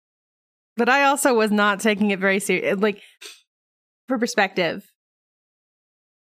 [0.81, 2.79] But I also was not taking it very serious.
[2.79, 3.03] Like,
[4.07, 4.83] for perspective,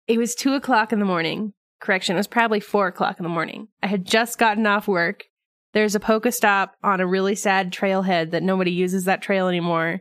[0.07, 1.51] it was two o'clock in the morning.
[1.81, 3.67] Correction, it was probably four o'clock in the morning.
[3.83, 5.25] I had just gotten off work.
[5.73, 9.99] There's a polka Pokestop on a really sad trailhead that nobody uses that trail anymore.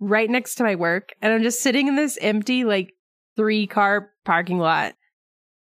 [0.00, 1.10] Right next to my work.
[1.22, 2.90] And I'm just sitting in this empty, like,
[3.36, 4.94] three car parking lot.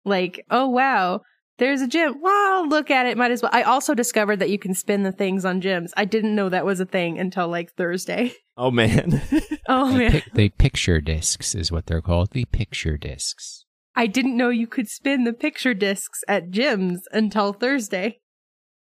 [0.06, 1.20] Like, oh wow,
[1.58, 2.20] there's a gym.
[2.20, 3.16] Well, look at it.
[3.16, 3.50] Might as well.
[3.54, 5.90] I also discovered that you can spin the things on gyms.
[5.96, 8.32] I didn't know that was a thing until like Thursday.
[8.56, 9.20] Oh man.
[9.68, 10.12] Oh The, man.
[10.12, 12.30] pic- the picture discs is what they're called.
[12.30, 13.64] The picture discs.
[13.96, 18.20] I didn't know you could spin the picture discs at gyms until Thursday.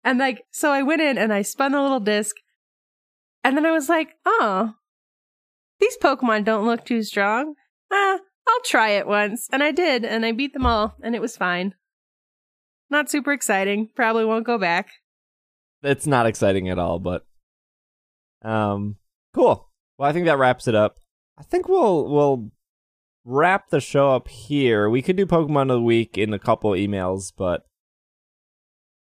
[0.02, 2.36] And like, so I went in and I spun the little disc.
[3.44, 4.74] And then I was like, oh,
[5.78, 7.52] these Pokemon don't look too strong.
[7.92, 9.46] Ah, I'll try it once.
[9.52, 10.06] And I did.
[10.06, 10.94] And I beat them all.
[11.02, 11.74] And it was fine.
[12.90, 13.88] Not super exciting.
[13.94, 14.88] Probably won't go back.
[15.82, 17.24] it's not exciting at all, but
[18.42, 18.96] um
[19.34, 19.70] cool.
[19.98, 20.96] Well, I think that wraps it up.
[21.38, 22.50] I think we'll we'll
[23.24, 24.88] wrap the show up here.
[24.90, 27.62] We could do Pokemon of the week in a couple emails, but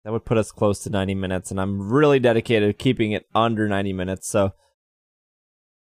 [0.04, 3.26] that would put us close to 90 minutes and I'm really dedicated to keeping it
[3.36, 4.28] under 90 minutes.
[4.30, 4.54] So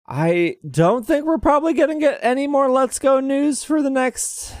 [0.07, 3.89] I don't think we're probably going to get any more Let's Go news for the
[3.89, 4.53] next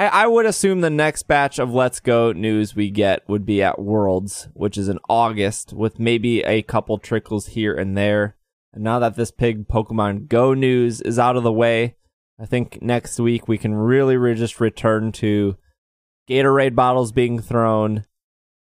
[0.00, 3.62] I, I would assume the next batch of Let's Go news we get would be
[3.62, 8.34] at Worlds, which is in August, with maybe a couple trickles here and there.
[8.72, 11.96] And now that this big Pokemon Go news is out of the way,
[12.38, 15.58] I think next week we can really re- just return to
[16.26, 18.06] Gatorade bottles being thrown,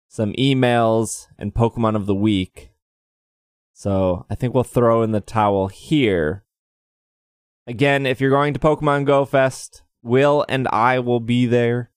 [0.08, 2.72] some emails, and Pokemon of the week.
[3.72, 6.44] So I think we'll throw in the towel here.
[7.66, 11.90] Again, if you're going to Pokemon Go Fest, Will and I will be there.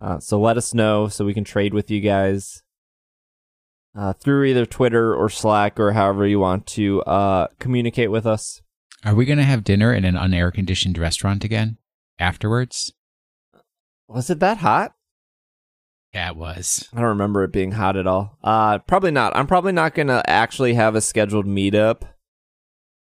[0.00, 2.62] Uh, so let us know so we can trade with you guys
[3.94, 8.62] uh, through either Twitter or Slack or however you want to uh, communicate with us.
[9.04, 11.78] Are we going to have dinner in an unair conditioned restaurant again
[12.18, 12.92] afterwards?
[14.08, 14.94] Was it that hot?
[16.12, 16.88] Yeah, it was.
[16.92, 18.36] I don't remember it being hot at all.
[18.42, 19.34] Uh, probably not.
[19.36, 22.02] I'm probably not gonna actually have a scheduled meetup.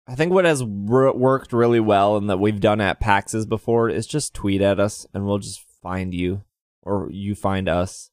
[0.08, 3.90] I think what has wor- worked really well and that we've done at PAXs before
[3.90, 6.44] is just tweet at us and we'll just find you
[6.82, 8.10] or you find us.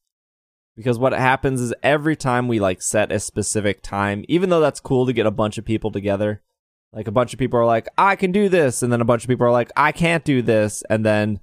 [0.76, 4.78] Because what happens is every time we like set a specific time, even though that's
[4.78, 6.42] cool to get a bunch of people together,
[6.92, 9.24] like a bunch of people are like, I can do this, and then a bunch
[9.24, 11.40] of people are like, I can't do this, and then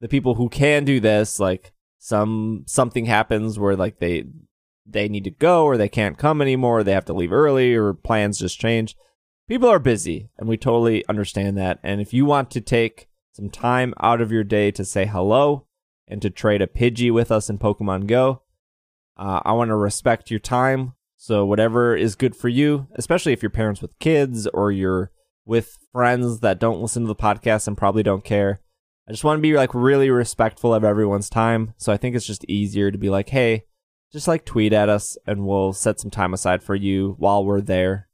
[0.00, 4.24] the people who can do this, like some something happens where like they
[4.86, 7.74] they need to go or they can't come anymore, or they have to leave early,
[7.74, 8.96] or plans just change.
[9.46, 11.78] People are busy, and we totally understand that.
[11.82, 15.66] And if you want to take some time out of your day to say hello
[16.08, 18.42] and to trade a Pidgey with us in Pokemon Go,
[19.18, 20.94] uh, I want to respect your time.
[21.16, 25.10] So whatever is good for you, especially if you're parents with kids or you're
[25.44, 28.60] with friends that don't listen to the podcast and probably don't care.
[29.06, 31.74] I just want to be like really respectful of everyone's time.
[31.76, 33.64] So I think it's just easier to be like, hey,
[34.10, 37.60] just like tweet at us and we'll set some time aside for you while we're
[37.60, 38.08] there.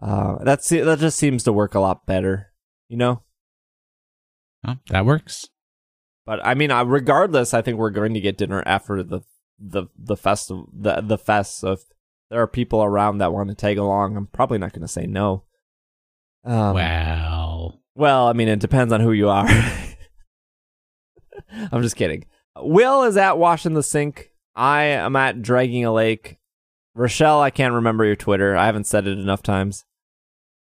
[0.00, 2.52] Uh, that's that just seems to work a lot better,
[2.88, 3.22] you know.
[4.64, 5.48] Well, that works.
[6.24, 9.20] But I mean, uh, regardless, I think we're going to get dinner after the
[9.58, 11.58] the the festival the the fest.
[11.58, 11.80] So if
[12.30, 15.06] there are people around that want to tag along, I'm probably not going to say
[15.06, 15.44] no.
[16.44, 19.48] Um, well, Well, I mean, it depends on who you are.
[21.72, 22.26] I'm just kidding.
[22.56, 24.30] Will is at washing the sink.
[24.54, 26.38] I am at dragging a lake.
[26.96, 28.56] Raschelle, I can't remember your Twitter.
[28.56, 29.84] I haven't said it enough times.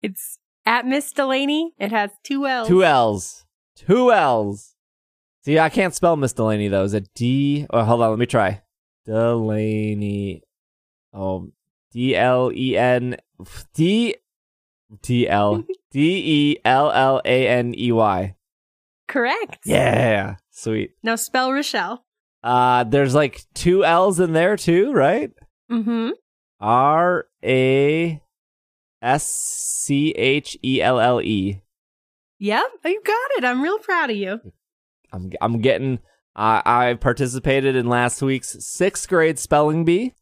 [0.01, 1.69] It's at Miss Dellaney.
[1.79, 2.67] It has two L's.
[2.67, 3.45] Two L's.
[3.75, 4.75] Two L's.
[5.43, 6.83] See, I can't spell Miss Dellaney though.
[6.83, 7.65] Is it D?
[7.69, 8.11] Oh, hold on.
[8.11, 8.61] Let me try.
[9.07, 10.41] Dellaney.
[11.13, 11.51] Oh,
[11.91, 13.17] D L E N
[13.73, 14.15] D
[15.01, 18.35] D L D E L L A N E Y.
[19.07, 19.59] Correct.
[19.65, 20.91] Yeah, sweet.
[21.01, 21.99] Now spell Raschelle.
[22.43, 25.31] Uh, there's like two L's in there too, right?
[25.71, 26.09] Mm-hmm.
[26.59, 28.21] R A
[29.01, 31.61] S C H E L L E.
[32.39, 33.43] Yep, you got it.
[33.45, 34.39] I'm real proud of you.
[35.11, 35.99] I'm I'm getting.
[36.35, 40.13] I I participated in last week's sixth grade spelling bee.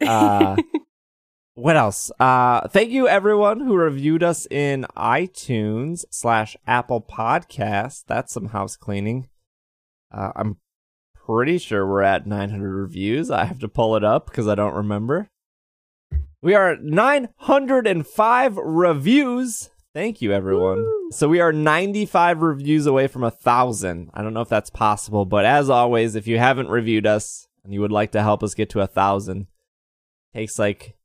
[0.00, 0.56] Uh,
[1.54, 2.10] what else?
[2.18, 8.04] Uh, thank you everyone who reviewed us in iTunes slash Apple Podcast.
[8.06, 9.28] That's some house cleaning.
[10.12, 10.58] Uh, I'm
[11.26, 13.30] pretty sure we're at 900 reviews.
[13.30, 15.28] I have to pull it up because I don't remember.
[16.42, 19.70] We are at 905 reviews.
[19.94, 20.84] Thank you, everyone.
[21.12, 24.10] So we are 95 reviews away from a thousand.
[24.12, 27.72] I don't know if that's possible, but as always, if you haven't reviewed us and
[27.72, 29.46] you would like to help us get to a thousand,
[30.34, 30.96] takes like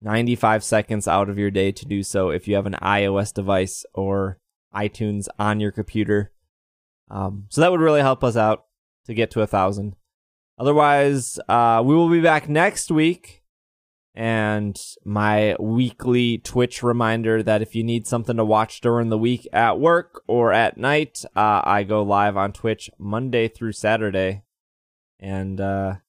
[0.00, 3.84] 95 seconds out of your day to do so if you have an iOS device
[3.92, 4.38] or
[4.74, 6.32] iTunes on your computer.
[7.10, 8.64] Um, so that would really help us out
[9.06, 9.96] to get to a thousand.
[10.58, 13.42] Otherwise, uh, we will be back next week.
[14.14, 19.48] And my weekly Twitch reminder that if you need something to watch during the week
[19.54, 24.42] at work or at night, uh, I go live on Twitch Monday through Saturday.
[25.18, 26.02] And uh, I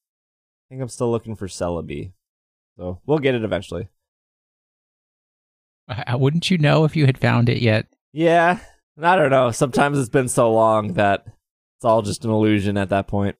[0.69, 2.11] think I'm still looking for Celebi.
[2.77, 3.87] So we'll get it eventually.
[5.87, 7.87] Uh, Wouldn't you know if you had found it yet?
[8.11, 8.59] Yeah,
[9.01, 9.51] I don't know.
[9.51, 11.25] Sometimes it's been so long that
[11.83, 13.35] it's all just an illusion at that point.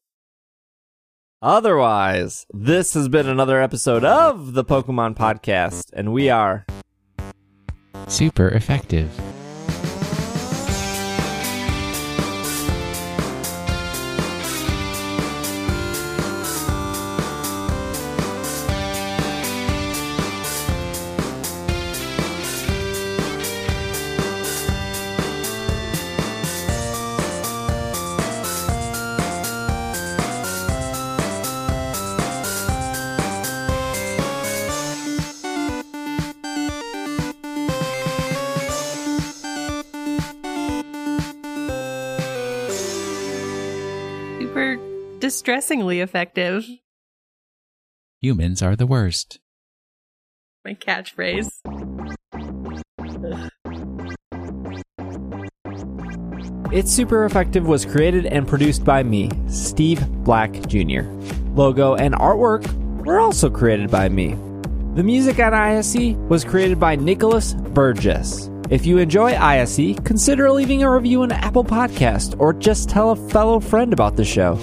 [1.42, 6.66] Otherwise, this has been another episode of the Pokemon Podcast, and we are
[8.10, 9.10] Super effective.
[45.64, 46.66] Distressingly effective.
[48.22, 49.40] Humans are the worst.
[50.66, 51.50] My catchphrase.
[56.74, 61.04] It's Super Effective was created and produced by me, Steve Black Jr.
[61.56, 62.66] Logo and artwork
[63.06, 64.36] were also created by me.
[64.96, 68.50] The music on ISE was created by Nicholas Burgess.
[68.70, 73.30] If you enjoy ISE, consider leaving a review on Apple Podcast or just tell a
[73.30, 74.60] fellow friend about the show.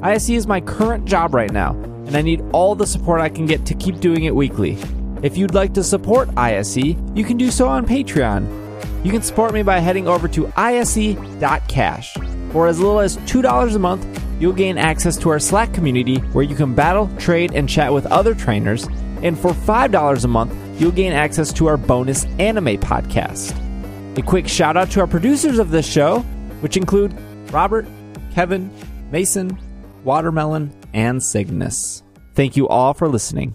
[0.00, 1.72] ISE is my current job right now,
[2.06, 4.78] and I need all the support I can get to keep doing it weekly.
[5.22, 9.04] If you'd like to support ISE, you can do so on Patreon.
[9.04, 12.14] You can support me by heading over to ise.cash.
[12.52, 16.44] For as little as $2 a month, you'll gain access to our Slack community where
[16.44, 18.86] you can battle, trade, and chat with other trainers.
[19.22, 23.52] And for $5 a month, you'll gain access to our bonus anime podcast.
[24.16, 26.20] A quick shout out to our producers of this show,
[26.60, 27.12] which include
[27.50, 27.86] Robert,
[28.32, 28.70] Kevin,
[29.10, 29.58] Mason,
[30.04, 32.02] Watermelon, and Cygnus.
[32.34, 33.54] Thank you all for listening.